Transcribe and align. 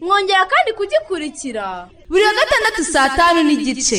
Mwongera 0.00 0.42
kandi 0.52 0.70
kugikurikira. 0.78 1.66
Buri 2.10 2.22
wa 2.28 2.34
gatandatu 2.40 2.80
saa 2.92 3.08
tanu 3.18 3.40
n'igice. 3.42 3.98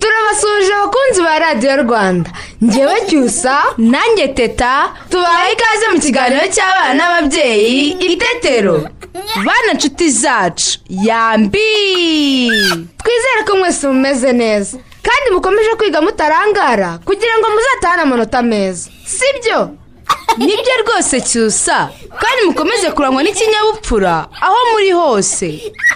Turabasuhuje 0.00 0.72
abakunzi 0.74 1.20
ba 1.22 1.38
radiyo 1.38 1.76
rwanda. 1.82 2.30
Ngewe 2.64 2.96
cyusa 3.08 3.54
nanjye 3.78 4.28
teta 4.28 4.92
tubahaye 5.10 5.52
ikaze 5.52 5.86
mu 5.92 5.98
kiganiro 6.00 6.44
cy'abana 6.54 6.94
n'ababyeyi 6.98 7.96
itetero. 8.12 8.76
Bana 9.46 9.70
nshuti 9.76 10.10
zacu 10.10 10.78
yambi. 10.88 11.68
Twizere 13.00 13.40
ko 13.46 13.52
mwese 13.58 13.86
mumeze 13.88 14.32
neza. 14.32 14.78
Kandi 15.02 15.30
mukomeje 15.34 15.74
kwiga 15.74 16.00
mutarangara 16.02 16.98
kugira 17.04 17.38
ngo 17.38 17.46
muzatahane 17.50 18.02
amanota 18.02 18.42
meza. 18.42 18.90
Sibyo? 19.06 19.70
Nibyo 20.38 20.74
rwose 20.84 21.20
cyusa. 21.20 21.90
Kandi 22.20 22.40
mukomeze 22.46 22.90
kurangwa 22.90 23.22
n'ikinyabupfura 23.22 24.26
aho 24.40 24.56
muri 24.72 24.90
hose. 24.92 25.48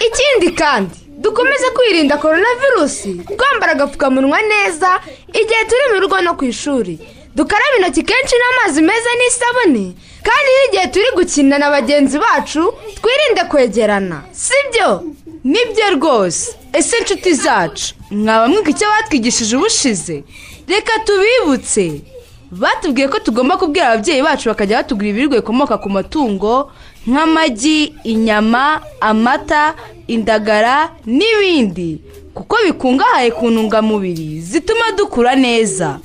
Ikindi 0.07 0.51
kandi 0.57 0.95
dukomeze 1.09 1.71
kwirinda 1.71 2.17
korona 2.19 2.47
virusi 2.61 3.15
twambara 3.37 3.73
agapfukamunwa 3.73 4.39
neza 4.43 5.01
igihe 5.29 5.65
turi 5.69 5.85
mu 5.95 6.01
rugo 6.01 6.21
no 6.21 6.35
ku 6.35 6.45
ishuri. 6.45 6.99
Dukaraba 7.35 7.77
intoki 7.79 8.03
kenshi 8.03 8.35
n'amazi 8.39 8.83
meza 8.83 9.11
n'isabune 9.19 9.85
kandi 10.27 10.49
n'igihe 10.57 10.87
turi 10.93 11.09
gukina 11.17 11.59
na 11.59 11.71
bagenzi 11.71 12.19
bacu 12.19 12.75
twirinde 13.03 13.45
kwegerana. 13.51 14.23
Sibyo? 14.33 15.03
Nibyo 15.45 15.91
rwose. 15.97 16.57
Ese 16.73 16.97
inshuti 16.99 17.35
zacu? 17.35 17.95
Mwaba 18.15 18.48
mwiga 18.48 18.70
icyo 18.70 18.87
batwigishije 18.89 19.57
ubushize? 19.57 20.25
Reka 20.69 20.93
tubibutse. 21.05 22.01
Batubwiye 22.51 23.09
ko 23.09 23.19
tugomba 23.19 23.57
kubwira 23.57 23.89
ababyeyi 23.89 24.23
bacu 24.23 24.48
bakajya 24.48 24.77
batugura 24.79 25.09
ibiribwa 25.09 25.39
bikomoka 25.41 25.79
ku 25.79 25.89
matungo 25.91 26.70
nk'amagi 27.07 27.95
inyama 28.05 28.81
amata 29.01 29.75
indagara 30.07 30.91
n'ibindi. 31.07 31.98
Kuko 32.35 32.57
bikungahaye 32.67 33.30
ku 33.35 33.51
ntungamubiri 33.51 34.41
zituma 34.41 34.92
dukura 34.96 35.35
neza. 35.35 35.98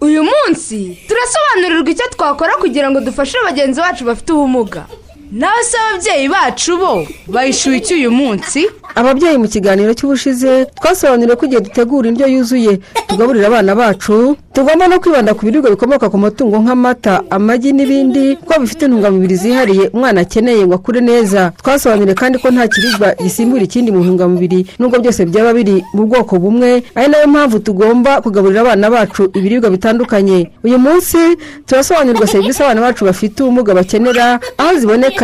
Uyu 0.00 0.20
munsi 0.24 0.98
turasobanurirwa 1.08 1.90
icyo 1.90 2.06
twakora 2.12 2.56
kugira 2.60 2.90
ngo 2.90 3.00
dufashe 3.00 3.38
bagenzi 3.44 3.80
bacu 3.80 4.04
bafite 4.04 4.32
ubumuga. 4.32 4.84
Nawe 5.34 5.62
se 5.64 5.76
ababyeyi 5.90 6.28
bacu 6.28 6.76
bo 6.78 7.06
bayishyuye 7.26 7.78
iki 7.78 7.94
uyu 7.94 8.10
munsi. 8.10 8.66
Ababyeyi 8.94 9.38
mu 9.38 9.48
kiganiro 9.50 9.90
cy'ubushize 9.94 10.66
twasobanuriwe 10.78 11.36
ko 11.36 11.44
igihe 11.46 11.60
dutegura 11.66 12.06
indyo 12.08 12.26
yuzuye 12.30 12.78
tugaburira 13.10 13.46
abana 13.50 13.74
bacu 13.74 14.36
tugomba 14.54 14.86
no 14.88 15.00
kwibanda 15.02 15.34
ku 15.34 15.42
biribwa 15.46 15.70
bikomoka 15.74 16.06
ku 16.10 16.18
matungo 16.18 16.56
nk'amata 16.62 17.22
amagi 17.30 17.72
n'ibindi 17.74 18.36
kuko 18.38 18.60
bifite 18.62 18.82
intungamubiri 18.86 19.34
zihariye 19.36 19.84
umwana 19.94 20.20
akeneye 20.22 20.62
ngo 20.66 20.74
akure 20.78 21.00
neza. 21.02 21.50
Twasobanuriwe 21.58 22.14
kandi 22.14 22.38
ko 22.38 22.46
nta 22.54 22.68
kiribwa 22.70 23.08
gisimbura 23.18 23.62
ikindi 23.66 23.90
mu 23.90 24.00
ntungamubiri 24.06 24.60
nubwo 24.78 24.96
byose 25.02 25.26
byaba 25.26 25.50
biri 25.58 25.82
mu 25.94 26.06
bwoko 26.06 26.38
bumwe 26.38 26.70
ari 26.94 27.08
na 27.10 27.18
yo 27.18 27.26
mpamvu 27.34 27.58
tugomba 27.66 28.22
kugaburira 28.22 28.60
abana 28.62 28.86
bacu 28.90 29.22
ibiribwa 29.34 29.70
bitandukanye. 29.74 30.50
Uyu 30.62 30.78
munsi 30.78 31.18
turasobanurirwa 31.66 32.26
serivisi 32.30 32.62
abana 32.62 32.80
bacu 32.86 33.02
bafite 33.04 33.42
ubumuga 33.42 33.74
bakenera 33.74 34.38
aho 34.58 34.78
ziboneka 34.78 35.23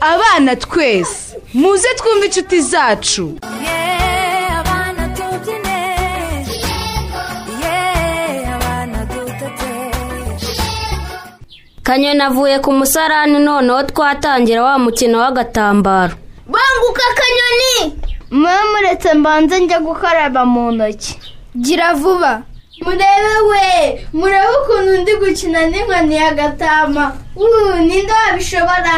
Abana 0.00 0.56
twese 0.56 1.36
muze 1.54 1.88
twumve 1.98 2.24
inshuti 2.26 2.56
zacu. 2.70 3.24
Kanyoni 11.82 12.22
avuye 12.22 12.58
ku 12.64 12.70
musarani 12.72 13.38
noneho 13.38 13.82
twatangira 13.90 14.62
wa 14.62 14.78
mukino 14.78 15.16
w'agatambaro. 15.22 16.14
Banguka 16.52 17.02
akanyoni 17.10 17.72
mube 18.30 18.62
muretse 18.72 19.14
mbanze 19.14 19.60
njya 19.60 19.78
gukaraba 19.80 20.44
mu 20.44 20.72
ntoki. 20.72 21.12
Gira 21.64 21.94
vuba. 21.94 22.42
Murebe 22.84 23.34
we! 23.50 23.66
Murebe 24.12 24.48
ukuntu 24.62 24.92
ndi 25.02 25.12
gukina 25.20 25.60
n'inkoni 25.70 26.14
y'agatama 26.22 27.04
uuu 27.36 27.74
ninde 27.86 28.12
wabishobora? 28.12 28.94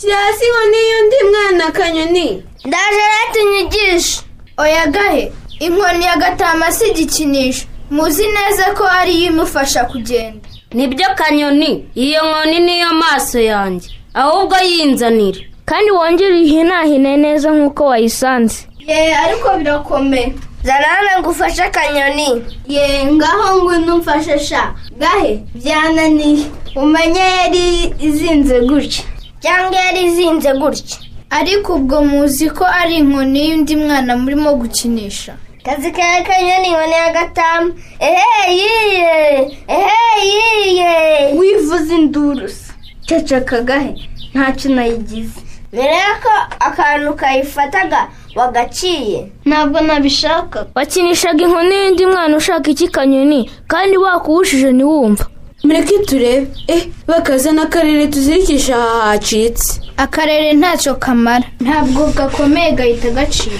Shyira 0.00 0.16
hasi 0.16 0.44
inkoni 0.44 0.76
y'undi 0.90 1.16
mwana 1.30 1.70
kanyoni. 1.72 2.42
Ndaje 2.64 3.02
rero 3.10 3.32
tunyigishe 3.32 4.20
oya 4.56 4.86
gahe? 4.86 5.32
Inkoni 5.60 6.04
y'agatama 6.04 6.72
si 6.72 6.88
igikinisho 6.88 7.66
muzi 7.90 8.26
neza 8.26 8.64
ko 8.74 8.84
ariyo 8.84 9.26
imufasha 9.26 9.84
kugenda. 9.84 10.48
Nibyo 10.72 11.06
kanyoni. 11.14 11.88
Iyo 11.94 12.20
nkoni 12.24 12.60
niyo 12.60 12.94
maso 12.94 13.40
yanjye. 13.40 13.88
Ahubwo 14.14 14.56
yinzanira. 14.58 15.40
Kandi 15.64 15.90
wongere 15.90 16.34
uyihinahine 16.34 17.16
neza 17.16 17.50
nk'uko 17.50 17.84
wayisanze. 17.86 18.66
Ye 18.86 19.16
ariko 19.16 19.48
birakomeye 19.58 20.32
zanana 20.62 21.20
ngufashe 21.20 21.62
akanyoni 21.62 22.44
ye 22.68 23.04
ngaho 23.12 23.62
ngwino 23.62 23.94
umfashe 23.96 24.38
sha. 24.38 24.74
Gahe? 24.98 25.40
Byananiye. 25.54 26.46
Umenye 26.76 27.20
yari 27.20 27.94
izinze 28.00 28.60
gutya. 28.60 29.04
Cyangwa 29.44 29.76
yari 29.86 30.00
izinze 30.08 30.50
gutya. 30.60 30.96
Ariko 31.30 31.74
ubwo 31.76 32.00
muzi 32.04 32.50
ko 32.50 32.64
ari 32.80 32.94
inkoni 32.96 33.40
y'undi 33.50 33.76
mwana 33.76 34.16
murimo 34.16 34.54
gukinisha. 34.60 35.34
Kazi 35.64 35.90
kawe 35.92 36.22
kanyoni 36.28 36.68
inkoni 36.68 36.92
y'agatamu 37.02 37.68
ehe 38.00 38.42
yiye! 38.60 39.12
Ehe 39.68 40.00
yiye! 40.30 40.94
Wivuze 41.38 41.94
induru 41.94 42.48
se 42.48 42.72
ceceka 43.06 43.60
gahe 43.60 43.94
ntacyo 44.34 44.70
nayigize. 44.74 45.40
Mbere 45.72 45.98
ko 46.22 46.30
akantu 46.60 47.12
kayifataga 47.16 48.08
wagaciye. 48.36 49.20
Ntabwo 49.44 49.80
nabishaka. 49.80 50.66
Wakinishaga 50.74 51.44
inkoni 51.44 51.74
y'undi 51.74 52.06
mwana 52.06 52.36
ushaka 52.36 52.70
iki 52.70 52.88
kanyoni 52.88 53.50
kandi 53.66 53.96
wakuwushije 53.96 54.72
ntiwumva. 54.72 55.26
Mureke 55.64 55.98
turebe. 56.06 56.46
Eh 56.68 56.82
bakazana 57.08 57.62
akarere 57.62 58.06
tuzirikisha 58.06 58.76
aha 58.76 59.00
hacitse. 59.08 59.80
Akarere 59.96 60.52
ntacyo 60.52 60.94
kamara. 60.94 61.44
Ntabwo 61.60 62.06
gakomeye 62.16 62.72
gahita 62.72 63.10
gacika. 63.10 63.56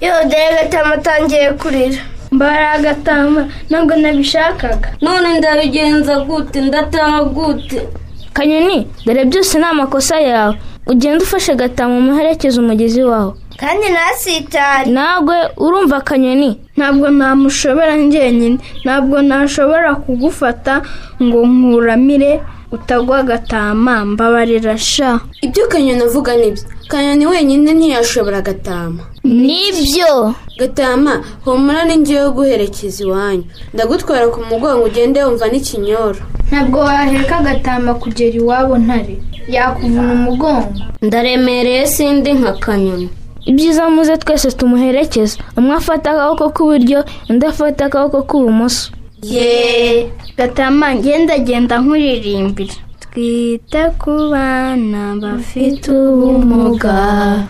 Iyo 0.00 0.14
dore 0.30 0.50
gatama 0.62 0.94
atangiye 0.94 1.52
kurira. 1.52 1.98
Mbara 2.32 2.70
agatama 2.72 3.48
ntabwo 3.70 3.96
nabishakaga. 3.96 4.88
None 5.00 5.38
ndabigenza 5.38 6.20
gute? 6.20 6.60
Ndataha 6.60 7.24
gute? 7.24 7.88
Kanyoni 8.32 8.86
dore 9.06 9.24
byose 9.24 9.58
ni 9.58 9.64
amakosa 9.64 10.20
yawe. 10.20 10.56
Ugenda 10.86 11.24
ufashe 11.24 11.52
agatama 11.52 11.98
umuherekeza 11.98 12.60
umugezi 12.60 13.02
wawe. 13.02 13.32
Kandi 13.60 13.84
ntasitare. 13.94 14.90
Ntabwo 14.90 15.34
urumva 15.64 15.96
akanyoni? 15.96 16.50
Ntabwo 16.76 17.06
namushobora 17.10 17.96
njyenyine. 17.96 18.58
Ntabwo 18.84 19.16
nashobora 19.22 19.94
kugufata 19.94 20.82
ngo 21.22 21.38
nkuramire 21.46 22.40
utagwa 22.72 23.18
agatama 23.18 24.04
mbabarira 24.04 24.78
sha. 24.78 25.20
Ibyo 25.42 25.66
kanyoni 25.68 26.02
avuga 26.02 26.36
ni 26.36 26.50
byo 26.50 26.62
kanyoni 26.88 27.26
wenyine 27.26 27.70
ntiyashobora 27.74 28.38
agatama. 28.38 29.02
Nibyo 29.24 30.34
gatama 30.58 31.12
humura 31.44 31.84
n'ingiyo 31.84 32.18
yo 32.24 32.30
guherekeza 32.36 33.04
iwanyu. 33.04 33.44
Ndagutwara 33.74 34.26
ku 34.32 34.40
mugongo 34.50 34.84
ugende 34.88 35.18
wumva 35.24 35.46
n'ikinyoro. 35.52 36.20
Ntabwo 36.50 36.78
waheka 36.80 37.36
agatama 37.38 37.94
kugera 37.94 38.36
iwabo 38.40 38.78
ntare. 38.78 39.16
Yakuvuna 39.48 40.12
umugongo. 40.12 40.72
Ndaremereye 41.02 41.86
sindi 41.86 42.32
nka 42.32 42.52
kanyoni. 42.52 43.08
Ibyiza 43.48 43.88
muze 43.90 44.16
twese 44.22 44.48
tumuherekeza 44.58 45.36
umwe 45.58 45.74
afata 45.80 46.10
akaboko 46.12 46.44
k'iburyo 46.54 46.98
undi 47.30 47.46
afata 47.46 47.84
akaboko 47.86 48.18
k'ibumoso. 48.28 48.90
Yeee 49.22 50.08
gatama 50.36 50.94
ngendagenda 50.94 51.74
nkuririmbira 51.82 52.74
twite 53.04 53.82
ku 54.00 54.12
bana 54.32 55.02
bafite 55.22 55.90
ubumuga. 55.90 56.96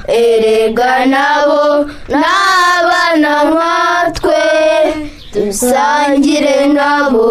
Erega 0.08 1.06
nabo 1.12 1.62
ni 2.08 2.16
abana 2.74 3.32
nkatwe 3.50 4.42
dusangire 5.34 6.56
nabo. 6.76 7.26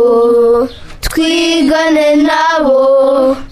Twigane 1.09 2.07
nabo. 2.27 2.79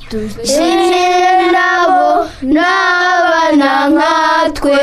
Dukinire 0.10 1.52
nabo 1.56 2.06
ni 2.54 2.60
abana 2.60 3.72
nkatwe 3.92 4.78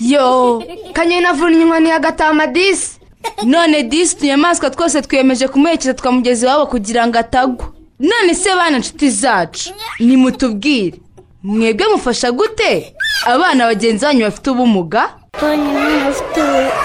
yo 0.00 0.62
kanyoni 0.92 1.26
avunnye 1.26 1.62
inkoni 1.62 1.88
ya 1.88 1.98
gatama 1.98 2.46
disi 2.46 2.98
none 3.44 3.82
disi 3.82 4.16
utunyamaswa 4.16 4.70
twose 4.70 5.02
twiyemeje 5.02 5.48
kumuherekeza 5.48 5.94
tukamugeza 5.94 6.46
iwabo 6.46 6.66
kugira 6.66 7.06
ngo 7.06 7.18
atagwa. 7.18 7.72
None 8.00 8.34
se 8.34 8.54
bana 8.54 8.78
nshuti 8.78 9.10
zacu 9.10 9.70
nimutubwire. 10.00 10.98
Mwebwe 11.42 11.86
mufasha 11.88 12.32
gute? 12.32 12.94
Abana 13.26 13.66
bagenzi 13.66 14.04
banyu 14.06 14.24
bafite 14.24 14.50
ubumuga? 14.50 15.02
Umwana 15.42 16.08
ufite 16.10 16.42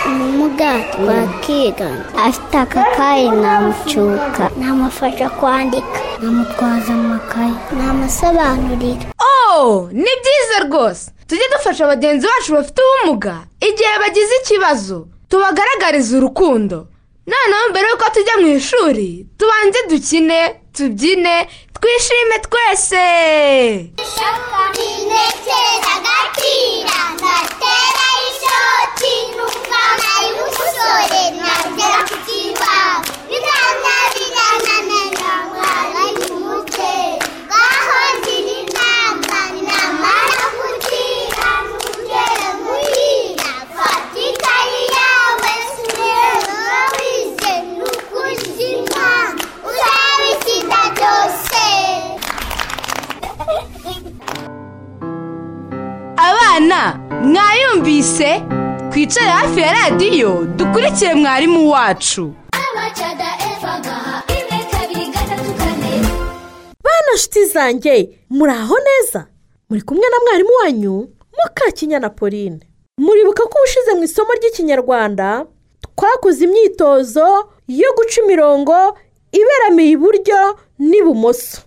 ubumuga 0.08 0.70
twakigana 0.94 2.04
afite 2.26 2.56
akakayi 2.58 3.30
namucuka. 3.30 4.44
Namufasha 4.60 5.30
kwandika. 5.30 6.00
Namutwaza 6.22 6.94
amakaye. 6.94 7.54
Namusobanurira. 7.78 9.06
Oh 9.20 9.90
ni 9.92 10.12
byiza 10.22 10.58
rwose. 10.68 11.12
Tujye 11.28 11.44
dufasha 11.54 11.88
bagenzi 11.88 12.28
bacu 12.28 12.54
bafite 12.54 12.82
ubumuga. 12.82 13.36
Igihe 13.62 14.00
bagize 14.00 14.34
ikibazo 14.44 15.08
tubagaragariza 15.30 16.18
urukundo. 16.18 16.88
Noneho 17.28 17.70
mbere 17.70 17.88
y'uko 17.90 18.06
tujya 18.14 18.38
mu 18.42 18.48
ishuri 18.48 19.28
tubanze 19.38 19.80
dukine 19.90 20.56
tubyine 20.74 21.48
twishime 21.84 22.40
twese 22.48 23.04
inekeza 24.90 25.94
abana 56.58 57.00
mwayumvise? 57.24 58.42
Twicare 58.92 59.26
hafi 59.28 59.60
ya 59.60 59.74
radiyo 59.74 60.44
dukurikire 60.56 61.14
mwarimu 61.16 61.72
wacu. 61.72 62.34
Bana 66.84 67.14
nshuti 67.16 67.46
zanjye 67.46 68.10
muri 68.30 68.52
aho 68.52 68.76
neza? 68.80 69.28
Muri 69.70 69.82
kumwe 69.82 70.08
na 70.10 70.18
mwarimu 70.24 70.50
wanyu 70.64 71.10
mukakinyana 71.44 72.10
pauline. 72.10 72.60
Muribuka 72.98 73.44
ko 73.44 73.58
ubushize 73.60 73.94
mu 73.94 74.04
isomo 74.04 74.34
ry'ikinyarwanda 74.34 75.46
twakoze 75.96 76.44
imyitozo 76.46 77.50
yo 77.68 77.90
guca 77.98 78.22
imirongo 78.24 78.98
iberamiye 79.32 79.90
iburyo 79.92 80.58
n'ibumoso. 80.80 81.62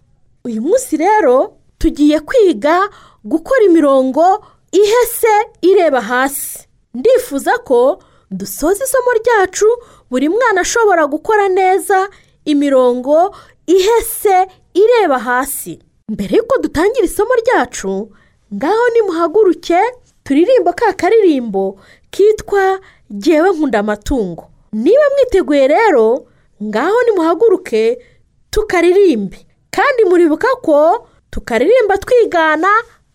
Uyu 0.44 0.62
munsi 0.62 0.96
rero 0.96 1.52
tugiye 1.78 2.20
kwiga 2.20 2.88
gukora 3.24 3.62
imirongo 3.66 4.44
ihese 4.80 5.34
ireba 5.62 6.00
hasi. 6.00 6.68
Ndifuza 6.94 7.58
ko 7.58 8.02
dusoza 8.30 8.84
isomo 8.84 9.10
ryacu 9.20 9.66
buri 10.10 10.28
mwana 10.28 10.60
ashobora 10.60 11.06
gukora 11.06 11.48
neza 11.48 12.08
imirongo 12.44 13.34
ihese 13.66 14.46
ireba 14.74 15.18
hasi. 15.18 15.78
Mbere 16.08 16.36
y'uko 16.36 16.58
dutangira 16.58 17.04
isomo 17.06 17.34
ryacu 17.42 18.10
ngaho 18.54 18.84
nimuhaguruke 18.94 19.78
turirimba 20.24 20.72
ka 20.72 20.92
karirimbo 20.92 21.80
kitwa 22.10 22.80
ngewe 23.14 23.50
nkunda 23.50 23.78
amatungo. 23.78 24.44
Niba 24.72 25.02
mwiteguye 25.14 25.68
rero 25.68 26.26
ngaho 26.62 26.96
nimuhaguruke 27.06 27.98
tukaririmbe. 28.50 29.46
Kandi 29.70 30.04
muribuka 30.04 30.48
ko 30.62 31.08
tukaririmba 31.30 31.98
twigana 31.98 32.68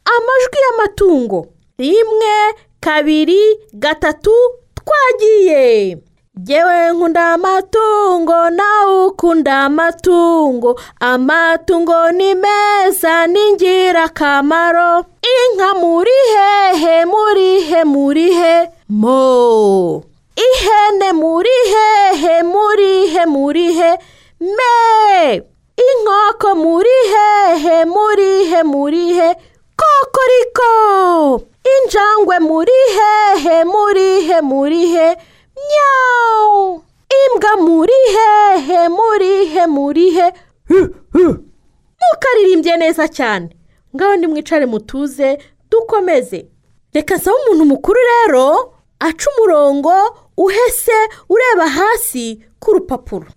amajwi 0.06 0.57
y'amatungo. 0.65 1.48
Rimwe 1.77 2.36
kabiri 2.80 3.42
gatatu 3.74 4.31
twagiye. 4.75 5.98
Ngewe 6.39 6.91
nkunda 6.93 7.34
amatungo 7.34 8.50
nawe 8.50 9.05
ukunda 9.05 9.60
amatungo. 9.62 10.79
Amatungo 11.00 12.12
ni 12.12 12.36
meza 12.36 13.27
ni 13.27 13.50
ingirakamaro 13.50 15.05
inka 15.34 15.74
muri 15.74 16.17
hehe 16.36 17.05
muri 17.05 17.62
he 17.62 17.84
muri 17.84 18.34
he 18.34 18.70
mo. 18.89 20.03
Ihene 20.36 21.12
muri 21.13 21.55
hehe 21.74 22.43
muri 22.43 23.08
he 23.08 23.25
muri 23.25 23.74
he 23.74 23.91
me. 24.39 25.43
Inkoko 25.88 26.55
muri 26.55 26.98
hehe 27.13 27.86
muri 27.86 28.46
he 28.50 28.63
muri 28.63 29.13
he 29.13 29.29
kokoriko! 29.81 30.71
Injangwe 31.73 32.39
muri 32.39 32.77
hehe 32.97 33.63
muri 33.63 34.21
he 34.27 34.41
muri 34.41 34.88
he 34.88 35.07
nyawu 35.71 36.83
imbwa 37.21 37.57
muri 37.57 37.93
hehe 38.15 38.89
muri 38.89 39.45
he 39.45 39.67
muri 39.67 40.11
he 40.11 40.27
mukaririmbye 42.01 42.77
neza 42.77 43.07
cyane. 43.07 43.50
Ngaho 43.95 44.15
nimwicare 44.15 44.65
mutuze 44.65 45.38
dukomeze. 45.71 46.45
Reka 46.93 47.15
nsaba 47.15 47.38
umuntu 47.38 47.65
mukuru 47.65 48.00
rero 48.11 48.73
aca 49.00 49.25
umurongo 49.38 49.93
uhese 50.38 50.97
ureba 51.29 51.67
hasi 51.67 52.41
ku 52.59 52.71
rupapuro. 52.73 53.27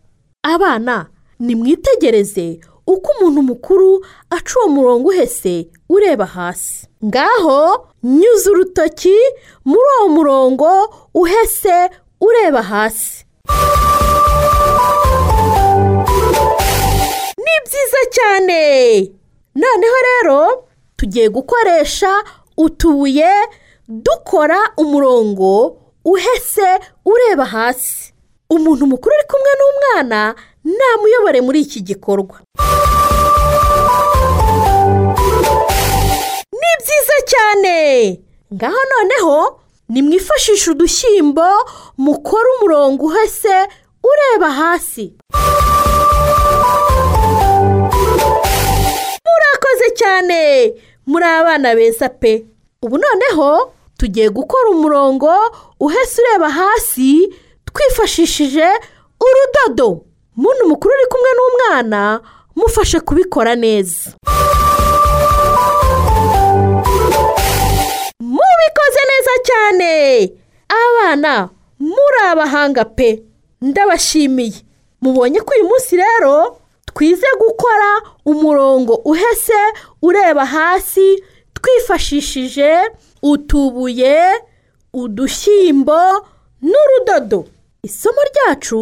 Abana 0.42 1.06
nimwitegereze 1.40 2.60
uko 2.87 3.12
umuntu 3.21 3.43
mukuru 3.43 4.07
aca 4.31 4.55
uwo 4.61 4.69
murongo 4.69 5.09
uhese 5.09 5.69
ureba 5.88 6.26
hasi. 6.26 6.87
Ngaho 7.05 7.87
nyuze 8.03 8.50
urutoki 8.50 9.17
muri 9.64 9.88
uwo 10.00 10.09
murongo 10.09 10.69
uhese 11.14 11.91
ureba 12.21 12.62
hasi. 12.62 13.25
Ni 17.45 17.55
byiza 17.64 18.00
cyane. 18.11 18.61
Noneho 19.55 19.97
rero 20.09 20.64
tugiye 20.97 21.29
gukoresha 21.29 22.25
utubuye 22.57 23.31
dukora 23.88 24.59
umurongo 24.76 25.76
uhese 26.05 26.79
ureba 27.05 27.45
hasi. 27.45 28.13
Umuntu 28.50 28.86
mukuru 28.86 29.14
uri 29.14 29.24
kumwe 29.30 29.50
n'umwana 29.58 30.34
namuyobore 30.64 31.40
muri 31.40 31.60
iki 31.60 31.80
gikorwa. 31.80 32.36
Ni 36.60 36.70
byiza 36.80 37.16
cyane! 37.32 37.76
Ngaho 38.54 38.80
noneho 38.92 39.60
nimwifashishe 39.88 40.70
udushyimbo 40.70 41.46
mukore 41.98 42.48
umurongo 42.58 43.04
uhese 43.04 43.54
ureba 44.04 44.50
hasi. 44.50 45.14
Murakoze 49.26 49.88
cyane! 49.96 50.72
Muri 51.06 51.24
abana 51.24 51.74
beza 51.74 52.08
pe! 52.08 52.44
Ubu 52.82 52.98
noneho 52.98 53.72
tugiye 53.98 54.28
gukora 54.28 54.70
umurongo 54.70 55.30
uhese 55.80 56.22
ureba 56.22 56.50
hasi 56.50 57.34
twifashishije 57.75 58.66
urudodo 59.26 60.04
muntu 60.37 60.69
mukuru 60.69 60.95
uri 60.95 61.07
kumwe 61.12 61.31
n'umwana 61.37 62.21
mufashe 62.57 63.00
kubikora 63.00 63.54
neza. 63.54 64.11
Mubikoze 68.21 69.00
neza 69.11 69.35
cyane. 69.49 69.93
Abana 70.69 71.49
muri 71.78 72.19
abahanga 72.31 72.85
pe. 72.85 73.23
Ndabashimiye. 73.62 74.62
Mubonye 75.02 75.40
ko 75.40 75.52
uyu 75.57 75.69
munsi 75.69 75.97
rero 75.97 76.57
twize 76.87 77.26
gukora 77.38 77.90
umurongo 78.25 78.95
uhese 79.04 79.59
ureba 80.02 80.45
hasi 80.47 81.23
twifashishije 81.54 82.71
utubuye 83.23 84.16
udushyimbo 84.93 85.99
n'urudodo. 86.62 87.45
Isomo 87.88 88.21
ryacu 88.31 88.81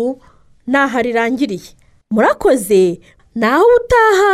ntaho 0.71 0.99
rirangiriye. 1.07 1.71
Murakoze 2.15 2.83
naho 3.41 3.65
utaha. 3.79 4.33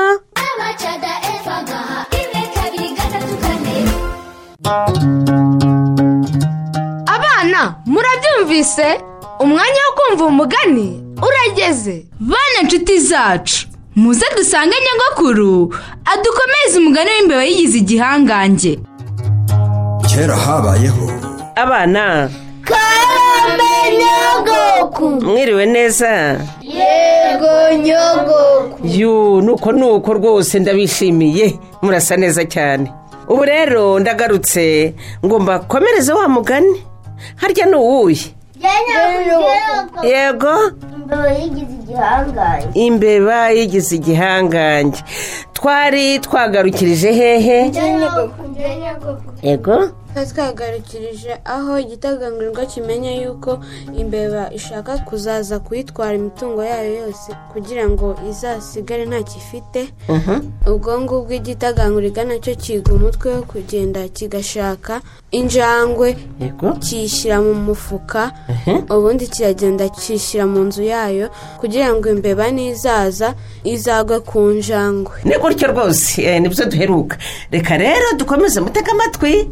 Abana 7.07 7.75
murabyumvise? 7.87 9.01
Umwanya 9.41 9.81
wo 9.87 9.93
kumva 9.97 10.25
umugani 10.27 11.03
urageze. 11.27 12.07
Bana 12.21 12.57
inshuti 12.63 12.99
zacu 13.01 13.67
muze 13.97 14.27
dusange 14.37 14.77
nyogokuru 14.85 15.75
adukomeze 16.13 16.79
umugani 16.79 17.11
w'imbeba 17.11 17.43
yigize 17.45 17.79
igihangange. 17.79 18.79
Kera 20.09 20.37
habayeho 20.37 21.07
abana 21.57 22.31
nyogoku. 23.99 25.05
Mwiriwe 25.11 25.67
neza? 25.67 26.41
Yego 26.63 27.83
nyogoku. 27.83 28.79
Yu 28.87 29.41
nuko 29.43 29.73
nuko 29.73 30.13
rwose 30.15 30.59
ndabishimiye. 30.59 31.59
Murasa 31.83 32.17
neza 32.17 32.45
cyane. 32.45 32.93
Ubu 33.29 33.45
rero 33.45 33.99
ndagarutse 33.99 34.95
ngomba 35.27 35.59
komereze 35.59 36.13
wa 36.13 36.29
mugani. 36.29 36.85
Harya 37.37 37.67
ni 37.67 37.75
uwuhe? 37.77 38.35
Yego. 40.03 40.55
Yigize 41.41 41.78
igihangange. 41.93 42.67
Imbeba 42.87 43.39
yigize 43.57 43.97
igihangange. 43.97 44.99
Twari 45.53 46.19
twagarukirije 46.21 47.13
hehe? 47.13 47.59
Yego 49.43 49.77
twari 50.13 50.27
twagarukirije 50.35 51.31
aho 51.45 51.79
igitagangurirwa 51.79 52.67
kimenya 52.67 53.13
yuko 53.23 53.59
imbeba 54.01 54.51
ishaka 54.59 54.99
kuzaza 54.99 55.59
kuyitwara 55.59 56.15
imitungo 56.15 56.65
yayo 56.65 56.93
yose 57.01 57.29
kugira 57.53 57.85
ngo 57.89 58.17
izasigare 58.31 59.05
ntacyo 59.07 59.37
ifite 59.43 59.81
ubwo 60.67 61.01
ngubwo 61.01 61.33
igitagangurirwa 61.39 62.25
na 62.25 62.37
cyo 62.43 62.55
kiga 62.55 62.91
umutwe 62.93 63.27
wo 63.35 63.43
kugenda 63.43 64.01
kigashaka 64.09 65.01
injangwe 65.31 66.17
kiyishyira 66.83 67.37
mu 67.45 67.55
mufuka 67.55 68.33
ubundi 68.91 69.27
kiragenda 69.27 69.87
kishyira 69.89 70.47
mu 70.51 70.61
nzu 70.67 70.83
yayo 70.83 71.27
kugira 71.61 71.78
ngo 71.95 72.09
imbeba 72.11 72.51
nizaza 72.51 73.35
izagwe 73.65 74.21
ku 74.21 74.41
njangwe. 74.59 75.15
Ni 75.25 75.35
gutyo 75.39 75.69
rwose 75.73 76.23
eh, 76.23 76.41
ni 76.43 76.49
byo 76.49 76.65
duheruka. 76.67 77.17
Reka 77.51 77.77
rero 77.77 78.07
dukomeze 78.19 78.61
mutege 78.61 78.91
amatwi. 78.91 79.49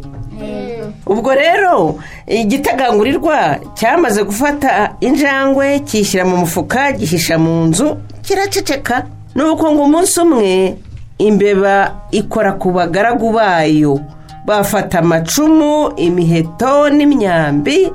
Ubwo 1.07 1.35
rero 1.35 1.99
igitagangurirwa 2.27 3.59
cyamaze 3.75 4.25
gufata 4.25 4.97
injangwe 5.01 5.79
kiyishyira 5.79 6.25
mu 6.25 6.37
mufuka 6.37 6.93
gihisha 6.93 7.39
mu 7.39 7.65
nzu 7.67 7.97
kiraceceka. 8.23 9.07
Ni 9.35 9.43
uko 9.43 9.73
ngo 9.73 9.83
umunsi 9.83 10.21
umwe 10.21 10.77
imbeba 11.19 11.95
ikora 12.11 12.53
ku 12.53 12.71
bagaragu 12.73 13.33
bayo. 13.33 14.01
Bafata 14.47 14.99
amacumu 14.99 15.93
imiheto 15.97 16.89
n'imyambi 16.91 17.91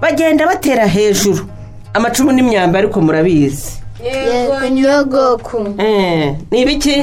bagenda 0.00 0.46
batera 0.46 0.86
hejuru. 0.86 1.42
Amacumu 1.94 2.32
n'imyambi 2.32 2.78
ariko 2.78 3.00
murabizi. 3.00 3.72
Yego 4.04 4.68
nyogoku. 4.68 5.74
Eh, 5.78 6.36
ni 6.50 6.60
ibiki 6.62 6.96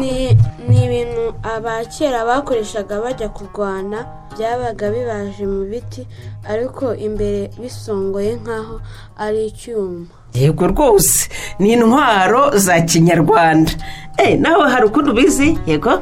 ni 0.00 0.36
ni 0.68 0.84
ibintu 0.84 1.34
abakera 1.42 2.24
bakoreshaga 2.24 3.00
bajya 3.00 3.28
kurwana 3.28 4.06
byabaga 4.36 4.90
bibaje 4.90 5.44
mu 5.46 5.64
biti 5.70 6.06
ariko 6.48 6.94
imbere 6.94 7.50
bisongoye 7.60 8.36
nk'aho 8.40 8.80
ari 9.18 9.46
icyuma. 9.46 10.06
Yego 10.34 10.66
rwose 10.66 11.28
ni 11.58 11.72
intwaro 11.72 12.56
za 12.58 12.80
kinyarwanda. 12.80 13.72
Eh 14.16 14.38
nawe 14.40 14.70
hari 14.70 14.86
ukuntu 14.86 15.10
ubizi? 15.12 15.58
Yego. 15.66 16.00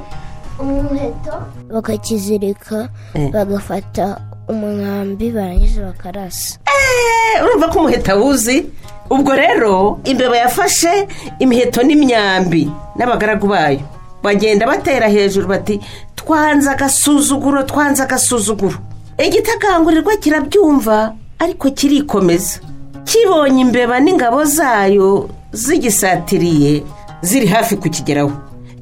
Umuheto. 0.58 1.34
Bakakizirika 1.74 2.88
bagafata 3.32 4.20
umwambi 4.48 5.30
barangiza 5.30 5.82
bakarasa. 5.82 6.58
Eh, 6.66 7.44
urumva 7.44 7.68
ko 7.68 7.78
umuheto 7.78 8.12
awuzi? 8.12 8.66
Ubwo 9.10 9.34
rero 9.36 10.00
imbeba 10.04 10.36
yafashe 10.36 11.08
imiheto 11.38 11.82
n'imyambi 11.82 12.70
n'abagaragu 12.96 13.46
bayo. 13.46 13.80
Bagenda 14.22 14.66
batera 14.66 15.08
hejuru 15.08 15.48
bati 15.48 15.80
twanze 16.14 16.70
agasuzuguro 16.70 17.62
twanze 17.62 18.02
agasuzuguro. 18.02 18.74
Igitagangurirwa 19.18 20.16
kirabyumva 20.16 21.14
ariko 21.38 21.70
kirikomeza. 21.70 22.60
Kibonye 23.04 23.60
imbeba 23.62 24.00
n'ingabo 24.00 24.44
zayo 24.44 25.30
zigisatiriye 25.52 26.82
ziri 27.22 27.46
hafi 27.46 27.76
kukigeraho. 27.76 28.32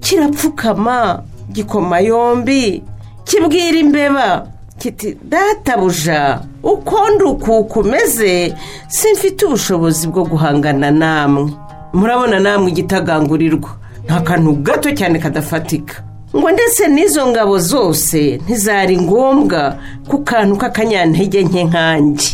Kirapfukama 0.00 1.22
gikoma 1.52 2.00
yombi. 2.00 2.82
Kibwira 3.24 3.78
imbeba 3.78 4.46
kiti 4.78 5.16
databuja 5.22 6.40
uko 6.62 7.10
ndukuka 7.10 7.80
umeze 7.80 8.54
simfite 8.88 9.46
ubushobozi 9.46 10.08
bwo 10.08 10.24
guhangana 10.24 10.90
namwe. 10.90 11.50
Murabona 11.92 12.40
namwe 12.40 12.70
igitagangurirwa. 12.70 13.70
Nta 14.04 14.20
kantu 14.20 14.52
gato 14.52 14.90
cyane 14.92 15.18
kadafatika. 15.18 16.02
Ngo 16.36 16.50
ndetse 16.50 16.88
n'izo 16.88 17.26
ngabo 17.26 17.58
zose 17.58 18.36
ntizari 18.44 18.98
ngombwa 19.00 19.78
ku 20.08 20.18
kantu 20.18 20.56
k'akanyantege 20.56 21.42
nke 21.44 21.64
nkanjye 21.64 22.30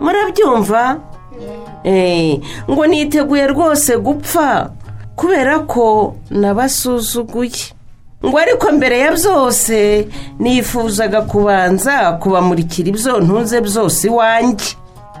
murabyumva? 0.00 1.00
Eh, 1.84 2.40
ngo 2.70 2.86
niteguye 2.86 3.46
rwose 3.46 3.96
gupfa 3.98 4.70
kubera 5.16 5.58
ko 5.58 6.16
nabasuzuguye. 6.30 7.76
Ngo 8.26 8.38
ariko 8.38 8.72
mbere 8.72 8.98
ya 8.98 9.12
byose 9.12 10.08
nifuzaga 10.38 11.22
kubanza 11.22 12.12
kubamurikira 12.20 12.88
ibyo 12.88 13.20
ntunze 13.20 13.60
byose 13.60 14.06
iwanjye. 14.10 14.70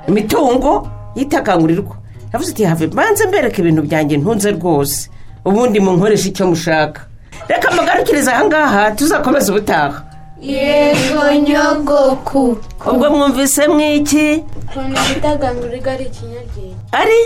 Imitungo 0.08 0.88
yitakangurirwa 1.16 1.96
yavuze 2.32 2.52
ati 2.52 2.64
have 2.64 2.86
mbanze 2.86 3.26
mbereke 3.26 3.62
ibintu 3.62 3.82
byanjye 3.82 4.16
ntunze 4.16 4.50
rwose. 4.50 5.10
Ubundi 5.44 5.80
munkoresha 5.80 6.28
icyo 6.28 6.46
mushaka. 6.46 7.00
Reka 7.48 7.70
mugarukirize 7.70 8.30
ahangaha 8.30 8.90
tuzakomeze 8.90 9.52
ubutaha. 9.52 10.02
Yego 10.40 11.22
nyogoku. 11.46 12.58
Ubwo 12.90 13.10
mwumvise 13.10 13.68
mwiki? 13.68 14.44
Ukuntu 14.68 15.00
igitagangurirwa 15.10 15.92
ari 15.92 16.04
ikinyabwenge 16.04 16.74
ari? 16.92 17.20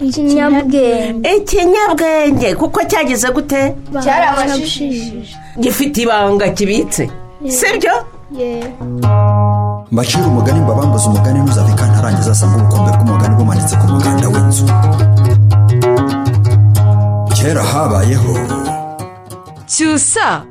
Ikinyabwenge. 0.00 1.14
Ikinyabwenge. 1.36 2.54
Kuko 2.54 2.80
cyagize 2.84 3.28
gute? 3.30 3.74
Cyarabashishije. 4.02 5.36
Gifite 5.60 6.02
ibanga 6.02 6.48
kibitse. 6.48 7.10
Sibyo 7.48 7.92
mbacira 9.90 10.26
umugani 10.26 10.60
mbabambuze 10.60 11.06
umugani 11.08 11.38
ntuzave 11.40 11.72
kantarangiza 11.72 12.30
asanga 12.30 12.56
ubukombe 12.56 12.90
bw'umugani 12.92 13.34
bumanitse 13.36 13.76
ku 13.76 13.86
muganda 13.92 14.28
w'inzu. 14.28 14.64
Kera 17.36 17.62
habayeho. 17.62 18.32
Cyusa 19.66 20.42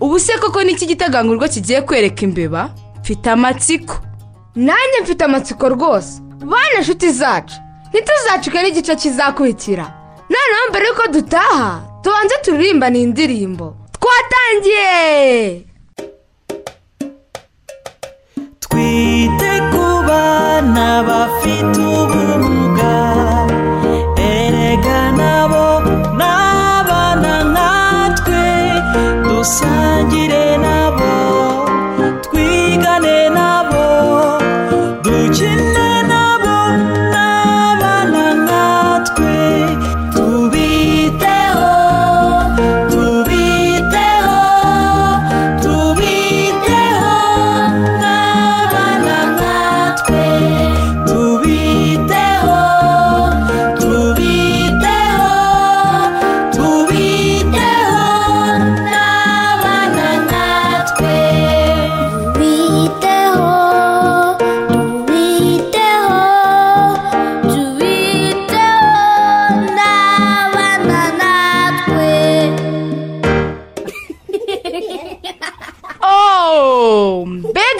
ubu 0.00 0.18
se 0.18 0.32
koko 0.38 0.62
niki 0.62 0.86
gitagangurirwa 0.86 1.48
kigiye 1.48 1.82
kwereka 1.82 2.22
imbeba? 2.24 2.70
Mfite 3.00 3.30
amatsiko. 3.30 3.94
Nanjye 4.54 4.98
mfite 5.02 5.24
amatsiko 5.24 5.68
rwose. 5.68 6.20
Bana 6.40 6.78
inshuti 6.78 7.12
zacu. 7.12 7.54
Ntituzacike 7.92 8.58
n'igice 8.62 8.94
kizakurikira. 8.96 9.86
Noneho 10.30 10.62
mbere 10.70 10.84
y'uko 10.88 11.04
dutaha 11.14 11.70
tubanze 12.02 12.34
turirimbane 12.44 12.98
iyi 12.98 13.06
ndirimbo 13.06 13.66
twatangiye! 13.96 15.66
Twite 18.60 19.50
ku 19.72 19.84
bana 20.08 20.86
bafite 21.08 21.78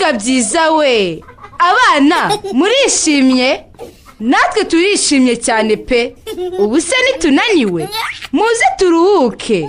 mbega 0.06 0.18
byiza 0.18 0.70
we. 0.72 1.22
Abana 1.58 2.38
murishimye? 2.52 3.64
Natwe 4.20 4.64
turishimye 4.64 5.36
cyane 5.36 5.76
pe. 5.76 6.14
Ubu 6.58 6.80
se 6.80 6.94
nitunaniwe. 7.06 7.88
Muze 8.32 8.66
turuhuke. 8.78 9.68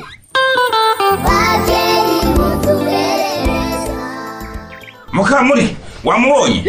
Mukamuri 5.14 5.76
wamubonye? 6.04 6.64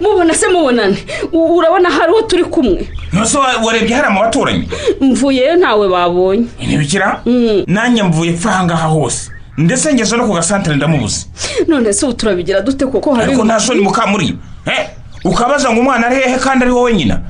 Mubona 0.00 0.34
se 0.34 0.48
mubonane. 0.48 0.96
Urabona 1.32 1.90
hari 1.90 2.12
uwo 2.12 2.22
turi 2.22 2.44
kumwe? 2.44 2.88
Ntose 3.12 3.38
warebye 3.38 3.94
hariya 3.94 4.10
mu 4.10 4.20
baturanyi 4.20 4.68
mvuyeyo 5.00 5.56
ntawe 5.56 5.88
babonye. 5.88 6.46
Ntibikira? 6.66 7.22
Nanjye 7.66 8.02
mvuye 8.02 8.32
pfa 8.32 8.50
ahangaha 8.50 8.88
hose. 8.88 9.30
Ndetse 9.60 9.92
ngeze 9.94 10.16
no 10.16 10.26
ku 10.26 10.32
gasantere 10.34 10.76
ndamubuze. 10.76 11.26
None 11.68 11.92
se 11.92 12.06
ubu 12.06 12.14
turabigira 12.14 12.60
dute 12.60 12.86
kuko 12.86 13.14
hari 13.14 13.26
ariko 13.32 13.44
nta 13.44 13.60
soni 13.60 13.80
mukamuri. 13.80 14.36
Eh, 14.66 14.88
ukabaza 15.24 15.70
ngo 15.72 15.80
umwana 15.80 16.06
ari 16.06 16.16
hehe 16.16 16.38
kandi 16.38 16.64
ari 16.64 16.72
wowe 16.72 16.92
nyina? 16.92 17.20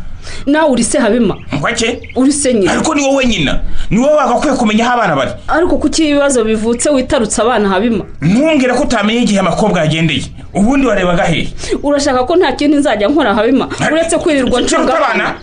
Nawe 0.46 0.70
uri 0.70 0.84
se 0.84 0.98
habima 0.98 1.36
ngwake 1.54 2.10
uri 2.16 2.32
se 2.32 2.54
nyina 2.54 2.72
ariko 2.72 2.94
ni 2.94 3.02
wowe 3.02 3.26
nyina. 3.26 3.60
Ni 3.90 3.98
wowe 3.98 4.14
wagakwiye 4.14 4.56
kumenya 4.56 4.84
aho 4.86 4.94
abana 4.94 5.16
bari. 5.16 5.30
Ariko 5.48 5.76
kuki 5.76 6.08
ibibazo 6.10 6.44
bivutse 6.44 6.90
witarutse 6.90 7.42
abana 7.42 7.68
habima? 7.68 8.04
Ntumbwire 8.20 8.74
ko 8.74 8.82
utamenye 8.82 9.20
igihe 9.22 9.40
amakobwa 9.40 9.80
yagendeye. 9.80 10.22
Ubundi 10.54 10.86
warebaga 10.86 11.22
hehe 11.24 11.48
urashaka 11.82 12.24
ko 12.24 12.36
nta 12.36 12.52
kindi 12.52 12.76
nzajya 12.76 13.08
nkora 13.08 13.34
habima? 13.34 13.68
Uretse 13.92 14.18
kwirirwa 14.18 14.60
ncunga. 14.60 14.94
abana. 14.98 15.34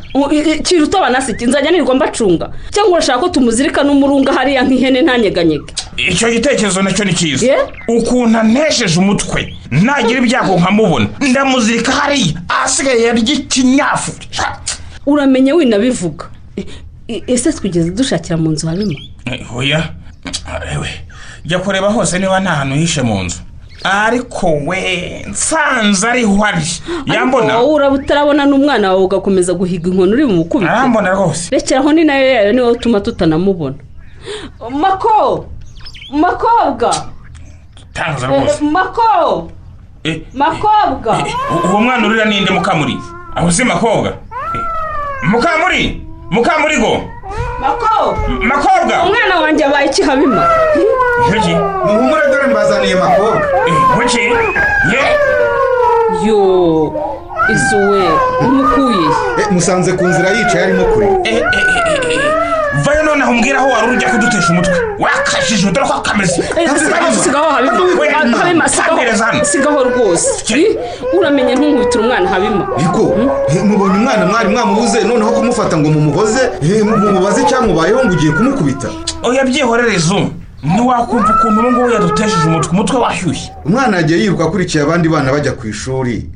Kiruta 0.64 0.98
abana 0.98 1.22
siti 1.22 1.46
nzajya 1.46 1.72
nirirwa 1.72 1.96
mbacunga. 1.96 2.50
Cyangwa 2.72 2.92
urashaka 2.94 3.20
ko 3.20 3.30
tumuzirika 3.30 3.84
n'umurunga 3.84 4.34
hariya 4.34 4.64
nk'ihene 4.64 5.02
ntanyeganyege? 5.02 5.74
Icyo 5.98 6.32
gitekerezo 6.32 6.82
na 6.82 6.92
cyo 6.94 7.06
ni 7.06 7.14
cyiza. 7.14 7.46
Ukuntu 7.88 8.38
antesheje 8.40 9.00
umutwe. 9.00 9.54
Nagira 9.72 10.20
ibyago 10.20 10.58
nkamubona 10.58 11.08
ndamuzirika 11.20 11.92
hariya 11.92 12.42
ahasigaye 12.50 13.04
yarya 13.04 13.34
ikinyafu. 13.34 14.12
Uramenye 15.06 15.54
winabivuga. 15.54 16.26
E- 16.58 16.66
e- 17.08 17.24
ese 17.28 17.54
twigeze 17.54 17.92
dushakira 17.92 18.38
mu 18.38 18.50
nzu 18.52 18.68
habima 18.68 18.94
Eh, 19.26 19.56
oya. 19.56 19.90
Ewe 20.74 20.88
jya 21.46 21.60
kureba 21.60 21.88
hose 21.90 22.20
niba 22.20 22.40
nta 22.40 22.50
hantu 22.52 22.76
hishe 22.76 23.02
mu 23.02 23.24
nzu. 23.24 23.38
Ariko 23.84 24.48
we 24.66 25.26
nsanze 25.30 26.08
ariho 26.08 26.46
ari. 26.46 26.66
Yambona 27.06 27.46
Ariko 27.54 27.60
wowe 27.64 27.74
uraba 27.76 27.96
utarabona 27.96 28.46
n'umwana 28.46 28.90
wawe 28.92 29.04
ugakomeza 29.04 29.54
guhiga 29.54 29.90
inkoni 29.90 30.14
uri 30.14 30.26
bumukubite 30.26 30.72
arambona 30.72 31.10
rwose. 31.12 31.48
Rekeraho 31.52 31.92
ni 31.94 32.04
na 32.04 32.16
yo 32.18 32.28
yayo 32.32 32.54
ni 32.54 32.62
we 32.62 32.72
utuma 32.72 33.00
tutanamubona. 33.00 33.76
Mako! 34.72 35.46
Makobwa 36.12 37.10
tangaza 37.94 38.28
Eh, 38.28 38.42
rwose 38.44 38.64
mako! 38.64 39.52
Eh, 39.52 39.57
makobwa. 40.34 41.18
u- 41.52 41.68
uwo 41.70 41.80
mwana 41.82 42.08
urira 42.08 42.26
ninde 42.26 42.52
mukamuri? 42.52 42.98
Aho 43.36 43.52
si 43.52 43.64
makobwa? 43.64 44.10
Eh, 44.56 44.62
mukamuri! 45.24 46.02
Mukamuri 46.32 46.78
go! 46.78 47.02
Mako 47.60 48.18
makobwa! 48.42 48.96
Umwana 49.06 49.40
wanjye 49.42 49.66
abaye 49.66 49.88
iki 49.88 50.02
habima 50.04 50.44
Nkuki? 51.30 51.56
muhumure 51.86 52.22
dore 52.32 52.48
mbazaniye 52.48 52.96
makobwa. 52.96 53.42
Nkuki? 53.96 54.20
Ye? 54.92 55.02
yo 56.28 56.94
izuwe 57.54 58.02
umukuye. 58.42 59.08
Musanze 59.52 59.94
ku 59.94 60.04
nzira 60.08 60.30
yicaye 60.30 60.64
arimo 60.66 60.84
kure. 60.86 61.08
Vayo 62.84 63.04
noneho 63.04 63.32
umbwira 63.32 63.60
aho 63.60 63.70
wari 63.70 63.88
ujya 63.96 64.10
kudutesha 64.10 64.50
umutwe. 64.54 64.74
Wakajije 65.00 65.72
dore 65.72 65.88
ko 65.88 66.02
kameze 66.02 66.44
sigaho 67.24 67.50
habima 67.50 68.70
sigaho 69.44 69.84
rwose. 69.84 70.30
Uramenye 71.20 71.56
ntunkubitire 71.56 72.04
umwana 72.04 72.30
habima 72.30 72.68
ariko 72.78 73.02
eh, 73.50 73.64
mubonye 73.64 73.96
umwana 73.98 74.26
mwari 74.26 74.50
mwamubuze 74.50 75.04
noneho 75.04 75.32
kumufata 75.32 75.78
ngo 75.78 75.90
mumuhoze 75.90 76.42
mumubaze 76.84 77.42
icyamubayeho 77.42 78.06
ngo 78.06 78.14
ugiye 78.14 78.32
kumukubita? 78.32 78.88
Oya 79.24 79.44
byihorere 79.46 79.96
izu 79.96 80.30
ntiwakumva 80.64 81.34
ukuntu 81.40 81.60
ubu 81.60 81.72
ngubu 81.72 81.90
yadutesheje 81.90 82.46
umutwe 82.48 82.72
umutwe 82.72 82.98
washyushye. 82.98 83.52
Umwana 83.66 83.98
yagiye 83.98 84.20
yiruka 84.20 84.44
akurikiye 84.44 84.84
abandi 84.84 85.10
bana 85.10 85.32
bajya 85.32 85.52
ku 85.52 85.68
ishuri. 85.68 86.30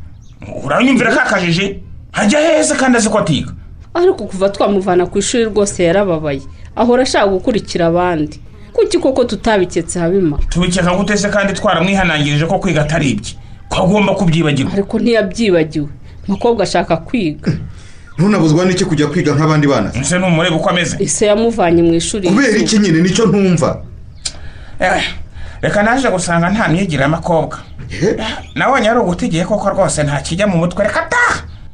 Uranyumvira 0.63 1.11
kakajije? 1.15 1.79
Hajya 2.11 2.39
heza 2.39 2.75
kandi 2.75 2.97
azi 2.97 3.09
ko 3.09 3.19
atiga. 3.19 3.51
Ariko 3.93 4.25
kuva 4.25 4.49
twamuvana 4.49 5.05
ku 5.05 5.17
ishuri 5.19 5.43
rwose 5.45 5.83
yarababaye. 5.83 6.41
Ahora 6.75 7.03
ashaka 7.03 7.27
gukurikira 7.27 7.85
abandi. 7.87 8.39
Kuki 8.73 8.97
koko 8.97 9.23
tutabiketse 9.25 9.99
habima 9.99 10.37
tubikeka 10.49 10.95
gute 10.95 11.17
se 11.17 11.29
kandi 11.29 11.53
twaramwihanangirije 11.53 12.45
ko 12.45 12.59
kwiga 12.59 12.81
atari 12.81 13.09
ibye? 13.09 13.33
Ko 13.69 13.83
agomba 13.83 14.13
kubyibagirwa. 14.15 14.73
Ariko 14.73 14.99
ntiyabyibagiwe. 14.99 15.87
Umukobwa 16.27 16.63
ashaka 16.63 16.97
kwiga. 16.97 17.51
Ntunabuzwa 18.17 18.65
n'iki 18.65 18.85
kujya 18.85 19.07
kwiga 19.07 19.35
nk'abandi 19.35 19.67
bana? 19.67 19.91
Ese 19.95 20.19
numureba 20.19 20.55
uko 20.55 20.69
ameze. 20.69 20.95
Ise 20.99 21.25
yamuvanye 21.25 21.81
mu 21.83 21.93
ishuri 21.93 22.29
kubera 22.29 22.57
iki 22.57 22.79
nyine? 22.79 23.01
Nicyo 23.01 23.25
ntumva. 23.25 23.81
Eh, 24.79 25.03
reka 25.61 25.83
naje 25.83 26.07
gusanga 26.09 26.49
nta 26.49 26.67
myigire 26.67 27.01
y'amakobwa 27.03 27.59
nabonye 28.55 28.89
ari 28.89 28.99
ugutegeye 28.99 29.45
koko 29.45 29.69
rwose 29.69 30.03
nta 30.03 30.21
kijya 30.21 30.47
mu 30.47 30.57
mutwe. 30.57 30.83
Reka 30.83 31.01
ta 31.09 31.20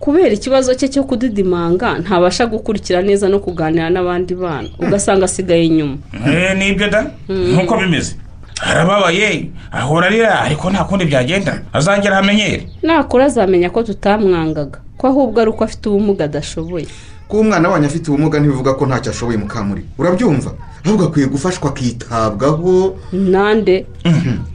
kubera 0.08 0.32
ikibazo 0.32 0.72
cye 0.80 0.88
cyo 0.88 1.04
kudidimanga 1.04 2.00
ntabasha 2.00 2.46
gukurikira 2.48 3.02
neza 3.04 3.28
no 3.28 3.39
kuganira 3.43 3.89
n'abandi 3.91 4.36
bana. 4.39 4.70
Ugasanga 4.80 5.26
asigaye 5.28 5.65
inyuma. 5.67 5.98
Eh, 6.28 6.56
ni 6.58 6.72
byo 6.74 6.88
da? 6.88 7.12
Nkuko 7.28 7.76
bimeze. 7.78 8.15
Arababaye 8.63 9.52
ahora 9.72 10.08
arira 10.08 10.39
ariko 10.48 10.70
nta 10.72 10.84
kundi 10.88 11.06
byagenda. 11.06 11.62
Azagera 11.74 12.13
ahamenyere 12.17 12.63
nakura 12.84 13.26
azamenya 13.26 13.70
ko 13.70 13.84
tutamwangaga. 13.84 14.80
Ko 14.98 15.08
ahubwo 15.08 15.41
ari 15.41 15.50
uko 15.52 15.63
afite 15.63 15.84
ubumuga 15.89 16.24
adashoboye. 16.26 16.88
Kuba 17.28 17.42
umwana 17.42 17.70
wanyu 17.70 17.86
afite 17.86 18.08
ubumuga 18.12 18.40
ntibivuga 18.40 18.74
ko 18.74 18.86
ntacyo 18.86 19.12
ashoboye 19.12 19.38
mukamuri. 19.38 19.82
Urabyumva? 19.98 20.54
Ahubwo 20.86 21.06
akwiye 21.06 21.28
gufashwa 21.28 21.70
akitabwaho 21.70 22.98
nande? 23.12 23.86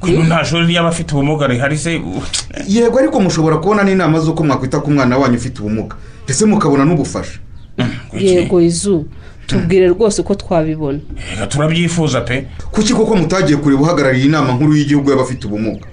Kuko 0.01 0.23
nta 0.25 0.45
shuri 0.45 0.67
ry'aba 0.67 0.89
afite 0.89 1.13
ubumuga 1.13 1.47
rihari 1.47 1.79
se? 1.79 2.01
Yego 2.69 2.99
ariko 2.99 3.21
mushobora 3.21 3.57
kubona 3.57 3.85
n'inama 3.85 4.21
z'uko 4.21 4.45
mwakwita 4.45 4.81
ku 4.81 4.91
mwana 4.91 5.19
wanyu 5.19 5.37
ufite 5.37 5.61
ubumuga. 5.61 5.97
Ndetse 6.25 6.45
mukabona 6.47 6.85
n'ubufasha? 6.85 7.39
Yego 8.19 8.61
izu 8.61 9.05
tubwire 9.47 9.89
rwose 9.89 10.21
uko 10.21 10.35
twabibona. 10.35 10.99
Reka 11.31 11.47
turabyifuza 11.47 12.21
pe. 12.21 12.47
Kuki 12.71 12.95
koko 12.95 13.17
mutagiye 13.17 13.59
kureba 13.59 13.83
uhagarariye 13.83 14.27
inama 14.27 14.53
nkuru 14.53 14.77
y'igihugu 14.77 15.11
y'abafite 15.11 15.45
ubumuga? 15.47 15.87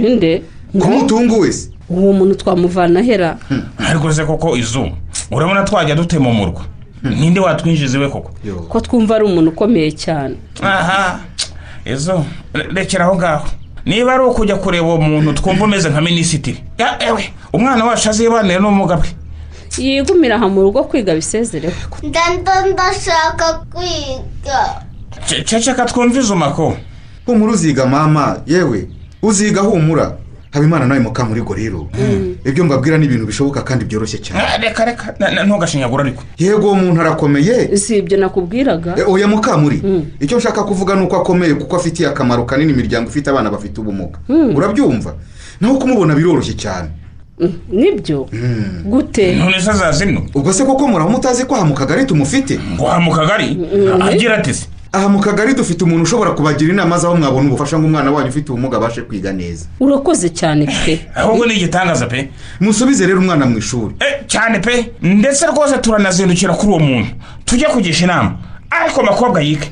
Ninde 0.00 0.42
ko 0.78 0.88
mutungu 0.88 1.40
wese. 1.40 1.68
Uwo 1.90 2.12
muntu 2.12 2.34
twamuvana 2.34 3.00
ahera. 3.00 3.36
Ariko 3.78 4.12
se 4.12 4.24
koko 4.24 4.56
izu 4.56 4.90
urabona 5.30 5.62
twajya 5.64 5.94
dutema 5.94 6.28
umurwa 6.30 6.62
ninde 7.02 7.40
watwinjiza 7.40 7.98
iwe 7.98 8.08
koko? 8.08 8.30
Ko 8.68 8.80
twumva 8.80 9.16
ari 9.16 9.24
umuntu 9.24 9.50
ukomeye 9.50 9.92
cyane. 9.92 10.36
Aha 10.62 11.20
izo 11.84 12.24
re- 12.54 12.68
rekera 12.74 13.04
aho 13.04 13.16
ngaho. 13.16 13.48
Niba 13.86 14.14
ari 14.14 14.24
ukujya 14.24 14.56
kureba 14.56 14.86
uwo 14.86 14.96
muntu 15.00 15.32
twumva 15.32 15.64
umeze 15.64 15.88
nka 15.90 16.00
minisitiri. 16.00 16.58
Ya, 16.78 17.02
ewe 17.02 17.32
umwana 17.52 17.84
wacu 17.84 18.10
azibanire 18.10 18.58
n'ubumuga 18.60 18.96
bwe. 18.96 19.08
Yigumira 19.78 20.36
aha 20.36 20.48
mu 20.48 20.62
rugo 20.62 20.84
kwiga 20.84 21.14
bisezereho 21.14 21.74
ndanda 22.02 22.66
ndashaka 22.66 23.64
kwiga. 23.72 24.82
Ce- 25.26 25.42
ceceka 25.44 25.84
twumve 25.86 26.20
izo 26.20 26.36
mako. 26.36 26.76
Humura 27.26 27.52
uziga 27.52 27.86
mama? 27.86 28.36
Yewe 28.46 28.88
uziga 29.22 29.60
humura. 29.62 30.16
Habimana 30.52 30.86
nawe 30.86 31.00
mukamurigo 31.00 31.54
rero. 31.54 31.88
Ibyo 32.44 32.64
mbabwira 32.64 32.98
ni 32.98 33.04
ibintu 33.04 33.26
bishoboka 33.26 33.62
kandi 33.62 33.84
byoroshye 33.84 34.18
cyane. 34.18 34.40
Ah, 34.42 34.56
reka 34.58 34.84
reka. 34.84 35.14
Ntugashinyagura 35.46 36.04
ariko. 36.04 36.22
Yego 36.38 36.66
uwo 36.66 36.74
muntu 36.74 37.00
arakomeye. 37.00 37.76
Si 37.76 37.96
ibyo 37.98 38.18
nakubwiraga. 38.18 38.94
E, 38.98 39.02
oya 39.06 39.28
mukamuri 39.28 39.82
icyo 40.20 40.38
nshaka 40.38 40.62
kuvuga 40.64 40.94
ni 40.94 41.02
uko 41.02 41.16
akomeye 41.16 41.54
kuko 41.54 41.76
afitiye 41.76 42.08
akamaro 42.08 42.44
kanini 42.44 42.72
imiryango 42.72 43.10
ifite 43.10 43.30
abana 43.30 43.50
bafite 43.50 43.80
ubumuga. 43.80 44.18
Urabyumva? 44.28 45.14
Naho 45.60 45.78
kumubona 45.78 46.14
biroroshye 46.14 46.54
cyane. 46.54 46.88
Nibyo? 47.70 48.28
Gute? 48.84 49.34
None 49.36 49.60
se 49.60 49.70
azazino 49.70 50.22
ubwo 50.34 50.52
se 50.52 50.64
koko 50.64 50.88
muraba 50.88 51.10
mutazi 51.10 51.44
ko 51.44 51.54
aha 51.54 51.64
mu 51.64 51.74
kagari 51.74 52.04
tumufite? 52.06 52.58
Ngo 52.74 52.88
aha 52.88 53.00
mu 53.00 53.12
kagari 53.12 53.56
agira 54.02 54.36
ati 54.38 54.54
se. 54.54 54.66
Aha 54.92 55.08
mu 55.08 55.20
kagari 55.20 55.54
dufite 55.54 55.84
umuntu 55.84 56.02
ushobora 56.02 56.30
kubagira 56.34 56.72
inama 56.72 56.98
z'aho 56.98 57.14
mwabona 57.16 57.46
ubufasha 57.48 57.78
ngo 57.78 57.86
umwana 57.86 58.10
wanyu 58.14 58.28
ufite 58.28 58.46
ubumuga 58.50 58.76
abashe 58.78 59.02
kwiga 59.02 59.30
neza. 59.32 59.64
Urakoze 59.80 60.28
cyane 60.38 60.66
pe. 60.84 60.94
Ahubwo 61.14 61.46
ni 61.46 61.54
igitangaza 61.54 62.06
pe. 62.06 62.30
Musubize 62.60 63.06
rero 63.06 63.18
umwana 63.22 63.46
mu 63.46 63.58
ishuri. 63.62 63.94
Eh, 64.00 64.14
cyane 64.26 64.58
pe. 64.58 64.74
Ndetse 65.02 65.46
rwose 65.46 65.78
turanazindukira 65.78 66.52
kuri 66.58 66.70
uwo 66.72 66.78
muntu. 66.88 67.10
Tujye 67.46 67.66
kugisha 67.72 68.04
inama. 68.04 68.30
Ariko 68.70 69.02
makobwa 69.02 69.38
yige. 69.46 69.68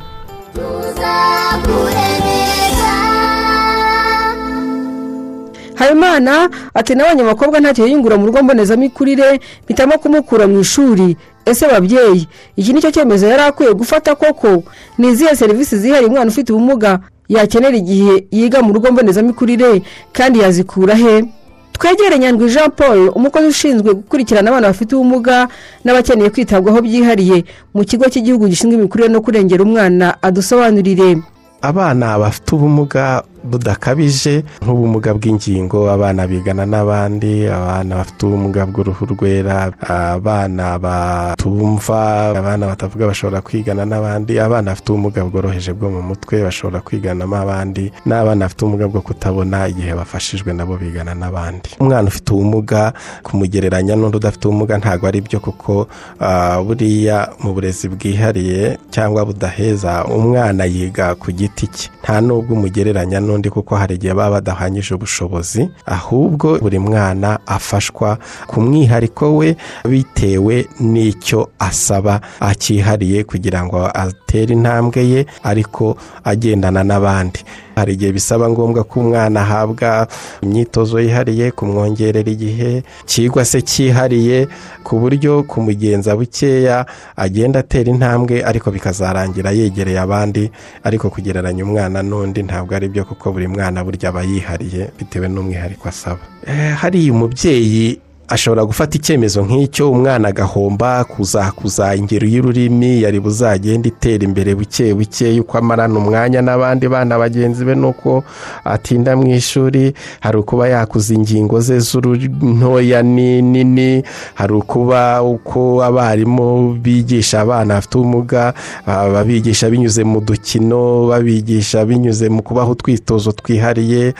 Habimana 5.75 6.51
ati 6.75 6.95
nabonye 6.95 7.23
abakobwa 7.23 7.61
ntacyo 7.61 7.87
yiyungura 7.87 8.17
mu 8.19 8.27
rugo 8.27 8.43
mbonezamikurire 8.43 9.41
mpitamo 9.65 9.95
kumukura 9.99 10.47
mu 10.51 10.61
ishuri. 10.61 11.17
Ese 11.51 11.67
babyeyi? 11.69 12.29
Iki 12.57 12.73
ni 12.73 12.81
cyo 12.81 12.91
cyemezo 12.91 13.27
yari 13.27 13.43
akwiye 13.43 13.75
gufata 13.75 14.15
koko? 14.15 14.63
Ni 14.99 15.09
izihe 15.09 15.37
serivisi 15.37 15.79
zihariye 15.79 16.09
umwana 16.11 16.31
ufite 16.31 16.53
ubumuga 16.53 17.01
yakenera 17.29 17.77
igihe 17.77 18.27
yiga 18.31 18.63
mu 18.63 18.73
rugo 18.73 18.91
mbonezamikurire 18.93 19.83
kandi 20.13 20.39
yazikura 20.39 20.95
he? 20.95 21.25
Twegere 21.73 22.19
nyandwi 22.19 22.51
jean 22.51 22.71
paul 22.71 23.09
umukozi 23.15 23.47
ushinzwe 23.47 23.95
gukurikirana 23.95 24.51
abana 24.51 24.67
bafite 24.69 24.97
ubumuga 24.97 25.49
n'abakeneye 25.85 26.31
kwitabwaho 26.31 26.83
byihariye 26.83 27.45
mu 27.75 27.85
kigo 27.85 28.05
cy'igihugu 28.11 28.49
gishinzwe 28.49 28.79
imikurire 28.79 29.09
no 29.09 29.21
kurengera 29.21 29.63
umwana 29.63 30.23
adusobanurire. 30.23 31.19
Abana 31.63 32.19
bafite 32.19 32.55
ubumuga 32.55 33.23
budakabije 33.45 34.45
nk'ubumuga 34.63 35.15
bw'ingingo 35.15 35.91
abana 35.91 36.27
bigana 36.27 36.67
n'abandi 36.67 37.47
abana 37.49 37.97
bafite 38.03 38.21
ubumuga 38.27 38.67
bw'uruhu 38.67 39.03
rwera 39.15 39.73
abana 39.89 40.79
batumva 40.79 42.35
abana 42.37 42.67
batavuga 42.67 43.07
bashobora 43.07 43.41
kwigana 43.41 43.85
n'abandi 43.85 44.39
abana 44.41 44.71
bafite 44.71 44.89
ubumuga 44.93 45.25
bworoheje 45.25 45.73
bwo 45.73 45.91
mu 45.91 46.03
mutwe 46.03 46.43
bashobora 46.43 46.81
kwiganamo 46.81 47.37
abandi 47.37 47.93
n'abana 48.07 48.45
bafite 48.45 48.61
ubumuga 48.65 48.87
bwo 48.89 49.01
kutabona 49.01 49.69
igihe 49.69 49.95
bafashijwe 49.95 50.53
nabo 50.53 50.77
bigana 50.77 51.15
n'abandi. 51.15 51.71
Umwana 51.81 52.09
ufite 52.09 52.33
ubumuga 52.33 52.93
kumugereranya 53.23 53.97
n'undi 53.97 54.17
udafite 54.17 54.45
ubumuga 54.49 54.79
ntabwo 54.79 55.07
ari 55.09 55.21
byo 55.21 55.41
kuko 55.41 55.89
ah, 56.21 56.61
buriya 56.63 57.33
mu 57.43 57.53
burezi 57.55 57.89
bwihariye 57.89 58.79
cyangwa 58.91 59.25
budaheza 59.25 60.05
umwana 60.05 60.65
yiga 60.65 61.15
ku 61.15 61.33
giti 61.33 61.67
cye. 61.67 61.89
Nta 62.03 62.21
n'ubwo 62.21 62.55
umugereranya 62.55 63.21
n'undi 63.29 63.51
kuko 63.53 63.77
hari 63.77 63.95
igihe 64.01 64.15
baba 64.17 64.41
badahanyije 64.41 64.95
ubushobozi 64.97 65.69
ahubwo 65.87 66.57
buri 66.59 66.79
mwana 66.81 67.39
afashwa 67.47 68.17
ku 68.49 68.61
mwihariko 68.65 69.37
we 69.37 69.57
bitewe 69.85 70.67
n'icyo 70.81 71.49
asaba 71.59 72.21
akihariye 72.41 73.25
kugira 73.29 73.61
ngo 73.65 73.85
atere 73.95 74.55
intambwe 74.57 75.01
ye 75.05 75.21
ariko 75.45 75.97
agendana 76.25 76.81
n'abandi. 76.85 77.41
Hari 77.79 77.93
igihe 77.95 78.13
bisaba 78.13 78.49
ngombwa 78.51 78.85
ko 78.85 79.01
umwana 79.01 79.41
ahabwa 79.41 80.07
imyitozo 80.43 81.01
yihariye 81.01 81.51
kumwongerera 81.51 82.31
igihe 82.31 82.83
cyigwa 83.07 83.45
se 83.45 83.63
cyihariye 83.63 84.49
ku 84.85 84.99
buryo 84.99 85.43
kumugenza 85.43 86.17
bukeya 86.17 86.87
agenda 87.17 87.61
atera 87.61 87.91
intambwe 87.91 88.45
ariko 88.45 88.71
bikazarangira 88.71 89.51
yegereye 89.51 89.99
abandi 90.01 90.51
ariko 90.85 91.11
kugereranya 91.11 91.65
umwana 91.65 92.03
n'undi 92.03 92.43
ntabwo 92.43 92.75
ari 92.77 92.89
byo 92.89 93.05
kuko 93.05 93.33
buri 93.33 93.49
mwana 93.49 93.85
burya 93.85 94.09
aba 94.09 94.23
yihariye 94.23 94.91
bitewe 94.99 95.29
n'umwihariko 95.29 95.89
asaba. 95.89 96.21
Eh, 96.47 96.75
hariya 96.81 97.13
umubyeyi 97.13 98.01
ashobora 98.29 98.65
gufata 98.65 98.97
icyemezo 99.01 99.41
nk'icyo 99.43 99.91
umwana 99.91 100.29
agahomba 100.29 101.05
kuzakuza 101.05 101.97
ingero 101.97 102.29
y'ururimi 102.29 103.01
yari 103.03 103.21
buzagenda 103.25 103.89
itera 103.89 104.25
imbere 104.29 104.53
buke 104.55 104.93
buke 104.95 105.33
yuko 105.37 105.59
amarana 105.59 105.97
umwanya 105.99 106.41
n'abandi 106.45 106.89
bana 106.93 107.17
bagenzi 107.19 107.65
be 107.65 107.75
nuko 107.75 108.25
atinda 108.65 109.17
mu 109.17 109.33
ishuri. 109.33 109.93
Hari 110.21 110.37
ukuba 110.39 110.69
yakuza 110.69 111.15
ingingo 111.15 111.57
ze 111.61 111.81
z'uru- 111.81 112.21
ntoya 112.43 113.03
ni 113.03 113.41
nini 113.43 114.03
hari 114.35 114.53
ukuba 114.53 115.23
uko 115.23 115.81
abarimu 115.85 116.77
bigisha 116.85 117.41
abana 117.41 117.75
bafite 117.81 117.95
ubumuga 117.99 118.53
babigisha 118.87 119.71
binyuze 119.71 120.05
mu 120.05 120.21
dukino 120.21 121.09
babigisha 121.09 121.85
binyuze 121.85 122.29
mu 122.29 122.43
kubaha 122.43 122.71
utwitozo 122.77 123.33
twihariye 123.33 124.13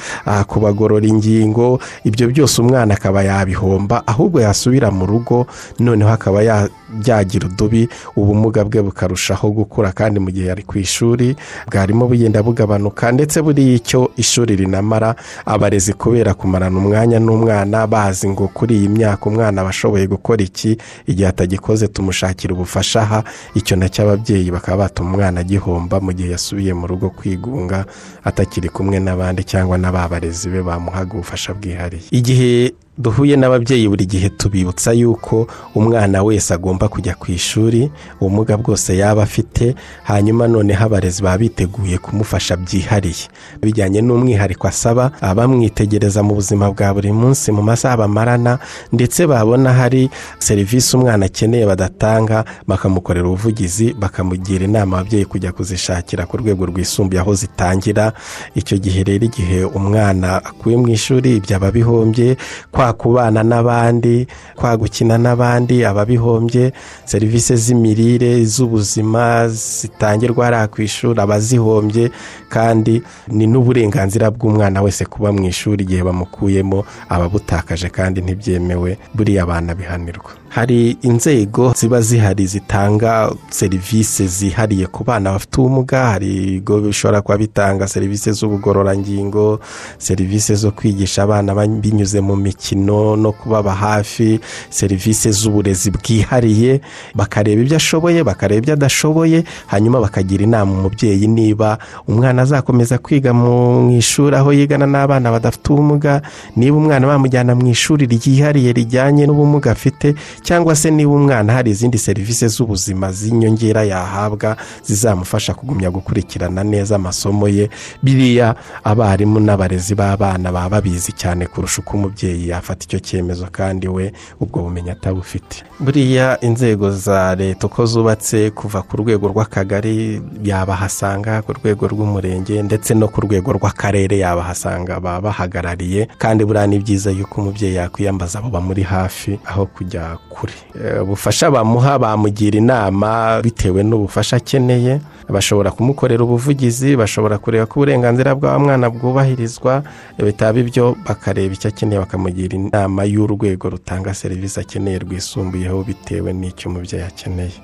kubagorora 0.49 1.05
ingingo 1.07 1.77
ibyo 2.09 2.29
byose 2.33 2.57
umwana 2.63 2.95
akaba 2.97 3.21
yabihomba. 3.23 3.98
Ahubwo 4.07 4.41
yasubira 4.41 4.91
mu 4.91 5.07
rugo 5.07 5.47
noneho 5.79 6.11
akaba 6.11 6.43
ya- 6.43 6.69
byagira 6.89 7.47
udubi 7.49 7.89
ubumuga 8.17 8.65
bwe 8.65 8.83
bukarushaho 8.83 9.51
gukura 9.51 9.93
kandi 9.93 10.21
mu 10.21 10.31
gihe 10.33 10.49
ari 10.51 10.63
ku 10.65 10.79
ishuri 10.79 11.37
bwarimo 11.69 12.09
bugenda 12.09 12.43
bugabanuka 12.43 13.13
ndetse 13.13 13.43
buriya 13.43 13.75
icyo 13.77 14.11
ishuri 14.17 14.57
rinamara 14.57 15.15
abarezi 15.45 15.93
kubera 15.93 16.35
kumarana 16.35 16.79
umwanya 16.79 17.21
n'umwana 17.21 17.87
bazi 17.87 18.29
ngo 18.29 18.49
kuri 18.49 18.77
iyi 18.77 18.89
myaka 18.89 19.27
umwana 19.29 19.61
aba 19.61 19.71
ashoboye 19.71 20.07
gukora 20.09 20.41
iki 20.43 20.79
igihe 21.07 21.29
atagikoze 21.29 21.89
tumushakira 21.89 22.55
ubufasha 22.55 23.01
aha 23.03 23.21
icyo 23.55 23.77
na 23.77 23.89
cyo 23.89 24.03
ababyeyi 24.09 24.51
bakaba 24.51 24.89
batuma 24.89 25.13
umwana 25.13 25.41
agihomba 25.45 26.01
mu 26.01 26.13
gihe 26.17 26.31
yasubiye 26.33 26.73
mu 26.75 26.87
rugo 26.89 27.11
kwigunga 27.13 27.85
atakiri 28.25 28.69
kumwe 28.73 28.97
n'abandi 29.01 29.45
cyangwa 29.45 29.77
na 29.79 29.93
ba 29.93 30.09
barezi 30.09 30.49
be 30.49 30.63
bamuhaga 30.65 31.13
ubufasha 31.21 31.53
bwihariye. 31.55 32.09
Igihe 32.11 32.73
duhuye 32.99 33.37
n'ababyeyi 33.37 33.89
buri 33.89 34.07
gihe 34.07 34.29
tubibutsa 34.29 34.93
yuko 34.93 35.47
umwana 35.75 36.23
wese 36.23 36.55
agomba 36.55 36.89
kujya 36.89 37.15
ku 37.15 37.31
ishuri 37.33 37.91
ubumuga 38.21 38.57
bwose 38.57 38.97
yaba 38.97 39.23
afite 39.23 39.75
hanyuma 40.03 40.49
noneho 40.49 40.85
abarezi 40.85 41.23
baba 41.23 41.39
biteguye 41.39 41.99
kumufasha 41.99 42.57
byihariye. 42.57 43.31
Bijyanye 43.63 44.01
n'umwihariko 44.03 44.67
asaba 44.69 45.13
bamwitegereza 45.37 46.23
mu 46.23 46.35
buzima 46.35 46.71
bwa 46.75 46.95
buri 46.95 47.13
munsi 47.13 47.53
mu 47.53 47.63
masaha 47.63 47.97
bamarana 47.97 48.59
ndetse 48.93 49.27
babona 49.27 49.73
hari 49.73 50.11
serivisi 50.39 50.97
umwana 50.97 51.27
akeneye 51.27 51.67
badatanga 51.67 52.45
bakamukorera 52.67 53.27
ubuvugizi 53.29 53.95
bakamugira 53.95 54.65
inama 54.65 54.99
ababyeyi 54.99 55.25
kujya 55.25 55.53
kuzishakira 55.53 56.27
ku 56.27 56.37
rwego 56.37 56.67
rwisumbuye 56.67 57.21
aho 57.21 57.35
zitangira. 57.35 58.13
Icyo 58.59 58.79
gihe 58.79 59.05
rero 59.07 59.25
igihe 59.25 59.65
umwana 59.65 60.43
akuye 60.45 60.77
mu 60.77 60.89
ishuri 60.91 61.37
ibyo 61.39 61.57
aba 61.57 61.71
bihombye 61.71 62.37
kwa 62.75 62.88
kubana 62.93 63.43
n'abandi 63.43 64.27
kwa 64.57 64.77
gukina 64.77 65.19
n'abandi 65.19 65.85
aba 65.85 66.05
bihombye 66.07 66.73
serivisi 67.05 67.57
z'imirire 67.57 68.45
z'ubuzima 68.45 69.49
zitangirwa 69.49 70.45
hariya 70.45 70.69
ku 70.69 70.83
ishuri 70.83 71.21
aba 71.21 71.35
azihombye 71.35 72.11
kandi 72.49 73.03
ni 73.29 73.47
n'uburenganzira 73.47 74.31
bw'umwana 74.31 74.83
wese 74.83 75.05
kuba 75.05 75.33
mu 75.33 75.45
ishuri 75.49 75.85
igihe 75.85 76.03
bamukuyemo 76.03 76.85
aba 77.09 77.25
abutakaje 77.25 77.89
kandi 77.89 78.21
ntibyemewe 78.21 78.99
buriya 79.15 79.43
abana 79.43 79.75
bihanirwa. 79.75 80.31
Hari 80.49 80.97
inzego 81.03 81.73
ziba 81.77 82.01
zihari 82.01 82.47
zitanga 82.47 83.29
serivisi 83.51 84.27
zihariye 84.29 84.87
ku 84.87 85.05
bana 85.05 85.33
bafite 85.37 85.61
ubumuga 85.61 86.07
hari 86.17 86.29
ibigo 86.35 86.81
bishobora 86.81 87.21
kuba 87.23 87.39
bitanga 87.39 87.85
serivisi 87.89 88.33
z'ubugororangingo 88.33 89.61
serivisi 89.99 90.55
zo 90.55 90.71
kwigisha 90.71 91.23
abana 91.23 91.53
binyuze 91.67 92.21
mu 92.21 92.37
mikino. 92.37 92.78
No 93.17 93.33
kubaba 93.33 93.75
hafi 93.75 94.41
serivisi 94.71 95.33
z'uburezi 95.33 95.91
bwihariye 95.91 96.81
bakareba 97.15 97.63
ibyo 97.63 97.77
ashoboye 97.77 98.25
bakareba 98.25 98.59
ibyo 98.59 98.73
adashoboye 98.75 99.45
hanyuma 99.67 100.01
bakagira 100.01 100.45
inama 100.45 100.73
umubyeyi 100.73 101.27
niba 101.29 101.79
umwana 102.09 102.43
azakomeza 102.43 102.99
kwiga 102.99 103.33
mu 103.35 103.91
ishuri 103.99 104.37
aho 104.37 104.53
yigana 104.53 104.87
n'abana 104.87 105.31
badafite 105.31 105.73
ubumuga 105.73 106.23
niba 106.57 106.77
umwana 106.77 107.07
bamujyana 107.07 107.55
mu 107.55 107.67
ishuri 107.67 108.07
ryihariye 108.07 108.73
rijyanye 108.73 109.27
n'ubumuga 109.27 109.71
afite 109.73 110.15
cyangwa 110.43 110.77
se 110.77 110.91
niba 110.91 111.11
umwana 111.13 111.53
hari 111.53 111.71
izindi 111.71 111.99
serivisi 111.99 112.49
z'ubuzima 112.49 113.13
z'inyongera 113.13 113.85
yahabwa 113.85 114.57
zizamufasha 114.85 115.55
kugumya 115.55 115.91
gukurikirana 115.91 116.65
neza 116.65 116.97
amasomo 116.97 117.49
ye. 117.49 117.71
Biriya 118.03 118.55
abarimu 118.85 119.41
n'abarezi 119.41 119.95
b'abana 119.95 120.53
baba 120.53 120.69
babizi 120.69 121.13
cyane 121.13 121.47
kurusha 121.47 121.81
uko 121.83 121.97
umubyeyi 121.97 122.49
yafasha 122.49 122.68
agafata 122.69 122.85
icyo 122.85 122.99
cyemezo 123.01 123.47
kandi 123.53 123.89
we 123.89 124.13
ubwo 124.41 124.63
bumenyi 124.63 124.91
atabufite. 124.91 125.65
Buriya 125.81 126.39
inzego 126.41 126.91
za 126.91 127.35
leta 127.35 127.67
uko 127.67 127.87
zubatse 127.87 128.51
kuva 128.51 128.83
ku 128.83 128.97
rwego 128.97 129.29
rw'akagari 129.33 130.21
yabahasanga 130.45 131.43
ku 131.43 131.53
rwego 131.53 131.89
rw'umurenge 131.89 132.63
ndetse 132.63 132.95
no 132.95 133.09
ku 133.09 133.21
rwego 133.25 133.53
rw'akarere 133.57 134.19
yabahasanga 134.19 135.01
baba 135.01 135.21
bahagarariye 135.33 136.09
kandi 136.19 136.45
buriya 136.45 136.67
ni 136.67 136.79
byiza 136.79 137.11
yuko 137.11 137.41
umubyeyi 137.41 137.75
yakwiyambaza 137.81 138.39
abo 138.39 138.51
bamuri 138.51 138.83
hafi 138.83 139.39
aho 139.47 139.67
kujya 139.67 140.19
kure. 140.29 140.53
Eh, 140.77 141.03
ubufasha 141.03 141.51
bamuha 141.51 141.99
bamugira 141.99 142.59
inama 142.59 143.41
bitewe 143.43 143.83
n'ubufasha 143.83 144.37
akeneye. 144.37 145.01
Bashobora 145.29 145.71
kumukorera 145.71 146.25
ubuvugizi 146.25 146.97
bashobora 146.97 147.39
kureba 147.39 147.67
ko 147.67 147.81
uburenganzira 147.81 148.35
bwa 148.35 148.59
mwana 148.59 148.89
bwubahirizwa 148.91 149.83
bitaba 150.17 150.59
ibyo 150.59 150.97
bakareba 151.05 151.53
icyo 151.55 151.69
akeneye 151.69 152.01
bakamugira 152.01 152.57
inama 152.59 153.05
y'urwego 153.05 153.71
rutanga 153.71 154.15
serivisi 154.15 154.61
akeneye 154.61 154.99
rwisumbuyeho 154.99 155.85
bitewe 155.85 156.33
n'icyo 156.33 156.71
umubyeyi 156.71 157.05
akeneye. 157.05 157.59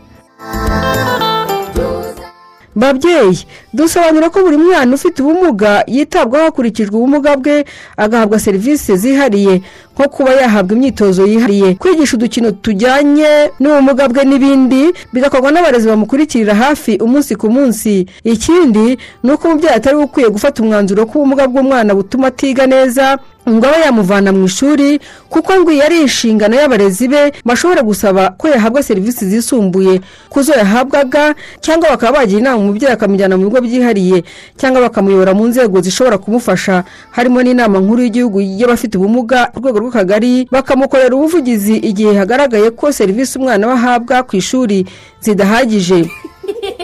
Babyeyi 2.76 3.46
dusobanura 3.72 4.30
ko 4.30 4.42
buri 4.42 4.56
mwana 4.56 4.94
ufite 4.94 5.22
ubumuga 5.22 5.84
yitabwaho 5.86 6.44
hakurikijwe 6.44 6.96
ubumuga 6.96 7.36
bwe 7.36 7.64
agahabwa 7.96 8.38
serivisi 8.38 8.96
zihariye 8.96 9.62
nko 9.94 10.08
kuba 10.08 10.30
yahabwa 10.32 10.76
imyitozo 10.76 11.26
yihariye 11.26 11.74
kwigisha 11.74 12.16
udukino 12.16 12.50
tujyanye 12.50 13.50
n'ubumuga 13.60 14.08
bwe 14.08 14.24
n'ibindi 14.24 14.82
bigakorwa 15.12 15.50
n'abarezi 15.54 15.86
bamukurikirira 15.88 16.54
hafi 16.54 16.98
umunsi 16.98 17.36
ku 17.36 17.46
munsi. 17.50 18.06
Ikindi 18.24 18.98
ni 19.22 19.30
uko 19.32 19.48
umubyeyi 19.48 19.74
atari 19.76 19.96
ukwiye 19.96 20.28
gufata 20.30 20.62
umwanzuro 20.62 21.06
ko 21.06 21.18
ubumuga 21.22 21.46
bw'umwana 21.46 21.94
butuma 21.94 22.26
atiga 22.26 22.66
neza 22.66 23.18
ngo 23.48 23.66
abe 23.66 23.80
yamuvana 23.84 24.32
mu 24.32 24.44
ishuri 24.48 25.00
kuko 25.28 25.52
ngo 25.60 25.70
iyo 25.72 25.84
ari 25.84 26.00
inshingano 26.00 26.56
y'abarezi 26.56 27.08
be 27.08 27.32
bashobora 27.44 27.82
gusaba 27.82 28.30
ko 28.40 28.48
yahabwa 28.48 28.82
serivisi 28.82 29.28
zisumbuye 29.28 30.00
ku 30.32 30.42
zo 30.42 30.52
yahabwaga 30.56 31.34
cyangwa 31.60 31.90
bakaba 31.92 32.18
bagira 32.24 32.40
inama 32.40 32.56
umubyeyi 32.56 32.92
akamujyana 32.96 33.36
mu 33.36 33.44
bigo 33.52 33.60
byihariye 33.60 34.24
cyangwa 34.56 34.80
bakamuyobora 34.88 35.34
mu 35.34 35.44
nzego 35.52 35.80
zishobora 35.80 36.18
kumufasha. 36.18 36.84
Harimo 37.10 37.42
n'inama 37.42 37.78
nkuru 37.84 38.02
y'igihugu 38.02 38.40
y'abafite 38.40 38.96
ubumuga 38.96 39.52
ku 39.52 39.60
rwego 39.60 39.78
rw'akagari 39.78 40.48
bakamukorera 40.50 41.12
ubuvugizi 41.16 41.76
igihe 41.84 42.16
hagaragaye 42.16 42.70
ko 42.72 42.92
serivisi 42.92 43.38
umwana 43.38 43.66
we 43.68 43.72
ahabwa 43.76 44.22
ku 44.24 44.36
ishuri 44.36 44.86
zidahagije. 45.20 46.08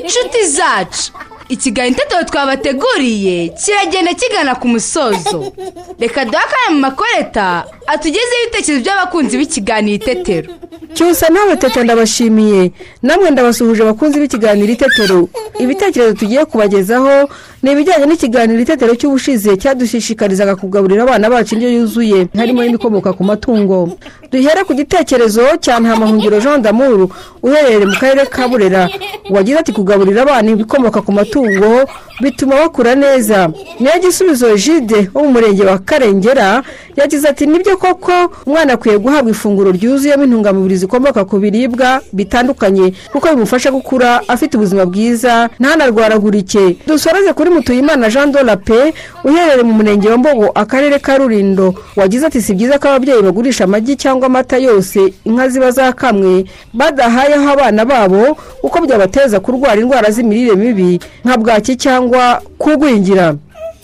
Inshuti 0.05 0.41
zacu. 0.47 1.13
Ikiganiro 1.55 1.97
itetero 1.97 2.25
twabateguriye 2.25 3.49
kiragenda 3.49 4.15
kigana 4.15 4.55
ku 4.55 4.69
musozo. 4.69 5.53
Reka 5.99 6.25
duhe 6.25 6.39
akanya 6.45 6.71
mu 6.75 6.79
makoreta 6.81 7.65
atugezeho 7.87 8.43
ibitekerezo 8.47 8.81
by'abakunzi 8.85 9.35
b'ikiganiro 9.39 9.97
itetero 9.97 10.49
cyusa 10.95 11.29
nawe 11.29 11.57
teta 11.57 11.85
ndabashimiye. 11.85 12.71
Namwe 13.03 13.31
ndabasuhuje 13.31 13.83
abakunzi 13.83 14.21
b'ikiganiro 14.21 14.73
itetero 14.73 15.29
ibitekerezo 15.59 16.13
tugiye 16.15 16.45
kubagezaho 16.45 17.29
ni 17.63 17.73
ibijyanye 17.73 18.07
n'ikiganiro 18.07 18.61
itetero 18.63 18.95
cy'ubushize 18.95 19.57
cyadushishikarizaga 19.57 20.57
kugaburira 20.57 21.03
abana 21.03 21.31
bacu 21.31 21.55
indyo 21.55 21.69
yuzuye 21.71 22.27
harimo 22.37 22.65
n'ibikomoka 22.65 23.13
ku 23.13 23.25
matungo. 23.25 23.89
Duhere 24.33 24.65
ku 24.65 24.73
gitekerezo 24.75 25.43
cya 25.61 25.81
ntamahungiro 25.81 26.41
jean 26.41 26.63
d'amour 26.63 27.09
uherereye 27.43 27.85
mu 27.87 27.97
karere 28.01 28.27
ka 28.27 28.49
burera 28.49 28.89
wagize 29.31 29.59
ati 29.59 29.73
kugaburira 29.73 30.23
abana 30.23 30.51
ibikomoka 30.51 31.03
ku 31.03 31.13
matungo 31.13 31.85
bituma 32.21 32.55
bakura 32.65 32.95
neza. 32.95 33.53
Niyo 33.81 33.93
gisubizo 34.03 34.57
jide 34.57 35.11
wo 35.15 35.23
mu 35.25 35.31
murenge 35.33 35.65
wa 35.65 35.79
karengera 35.79 36.63
yagize 36.97 37.29
ati 37.29 37.47
ni 37.47 37.59
byo 37.59 37.77
koko 37.77 38.13
umwana 38.47 38.73
akwiye 38.73 38.99
guhabwa 38.99 39.31
ifunguro 39.31 39.73
ryuzuyemo 39.73 40.25
intungamubiri 40.25 40.77
zikomoka 40.77 41.25
ku 41.25 41.37
biribwa 41.39 42.01
bitandukanye 42.13 42.93
kuko 43.13 43.29
bimufasha 43.29 43.71
gukura 43.71 44.23
afite 44.29 44.57
ubuzima 44.57 44.87
bwiza 44.87 45.49
ntanarwaragurike. 45.61 46.77
Dusoreze 46.87 47.33
kuri 47.33 47.50
mutuyimana 47.51 48.11
jean 48.11 48.33
dola 48.33 48.57
pe 48.57 48.95
uherereye 49.25 49.63
mu 49.63 49.73
murenge 49.73 50.09
wa 50.09 50.19
mbogo 50.19 50.47
akarere 50.55 50.99
ka 50.99 51.19
rurindo 51.19 51.75
wagize 51.97 52.27
ati 52.27 52.43
si 52.43 52.55
byiza 52.55 52.79
ko 52.79 52.89
ababyeyi 52.89 53.23
bagurisha 53.23 53.65
amagi 53.65 53.97
cyangwa 53.97 54.27
amata 54.27 54.57
yose 54.59 55.15
inka 55.25 55.49
ziba 55.49 55.71
zakamwe 55.71 56.45
badahayeho 56.73 57.49
abana 57.51 57.85
babo 57.85 58.37
uko 58.63 58.81
byabateza 58.87 59.41
kurwara 59.41 59.81
indwara 59.81 60.11
z'imirire 60.11 60.55
mibi 60.57 61.01
nka 61.25 61.37
bwaki 61.37 61.77
cyangwa 61.77 62.43
kugwingira. 62.59 63.35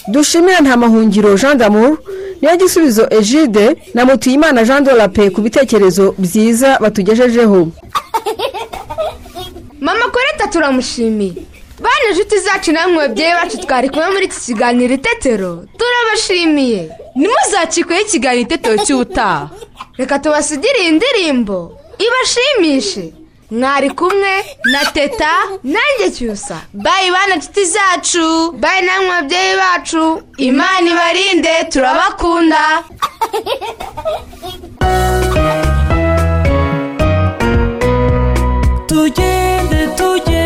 Dushimire 0.08 0.60
nta 0.60 0.76
mahungiro 0.76 1.36
jean 1.36 1.58
d'amour. 1.58 1.98
Niyo 2.40 2.56
gisubizo 2.56 3.06
ejide 3.10 3.76
na 3.94 4.04
mutuyimana 4.04 4.64
jean 4.64 4.84
de 4.84 4.92
la 4.92 5.08
pe 5.08 5.30
ku 5.30 5.40
bitekerezo 5.40 6.14
byiza 6.18 6.78
batugejejeho. 6.80 7.68
Mama 9.80 10.04
koreta 10.12 10.46
turamushimiye. 10.52 11.55
Bane 11.80 12.04
inshuti 12.10 12.38
zacu 12.38 12.72
namwe 12.72 12.96
babyeyi 13.08 13.34
bacu 13.34 13.56
twari 13.64 13.88
kumwe 13.90 14.08
muri 14.14 14.24
iki 14.26 14.40
kiganiro 14.46 14.94
itetero. 14.94 15.52
Turabashimiye. 15.78 16.80
Ntimuzacikweho 17.18 18.02
ikiganiro 18.06 18.42
itetero 18.46 18.76
cy'ubutaha. 18.84 19.50
Reka 19.98 20.18
tubasigire 20.18 20.78
iyi 20.82 20.92
ndirimbo. 20.98 21.58
Ibashimishe. 22.06 23.04
Mwari 23.50 23.90
kumwe 23.90 24.32
na 24.72 24.80
teta 24.94 25.30
nanjye 25.72 26.06
cyusa. 26.16 26.56
Bayi 26.84 27.10
bana 27.14 27.34
inshuti 27.34 27.64
zacu. 27.64 28.52
Bayi 28.62 28.80
namwe 28.86 29.08
babyeyi 29.08 29.54
bacu. 29.62 30.02
Imana 30.48 30.86
ibarinde 30.92 31.54
turabakunda. 31.72 32.62
Tugende 38.88 39.80
tugende. 39.96 40.45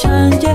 Cyanjye 0.00 0.50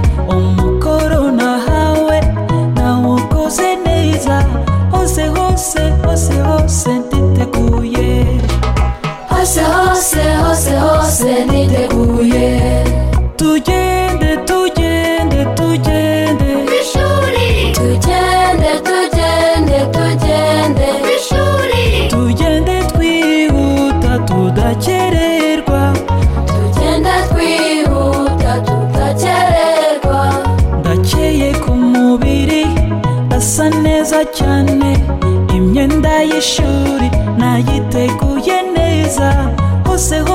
neza 39.96 40.35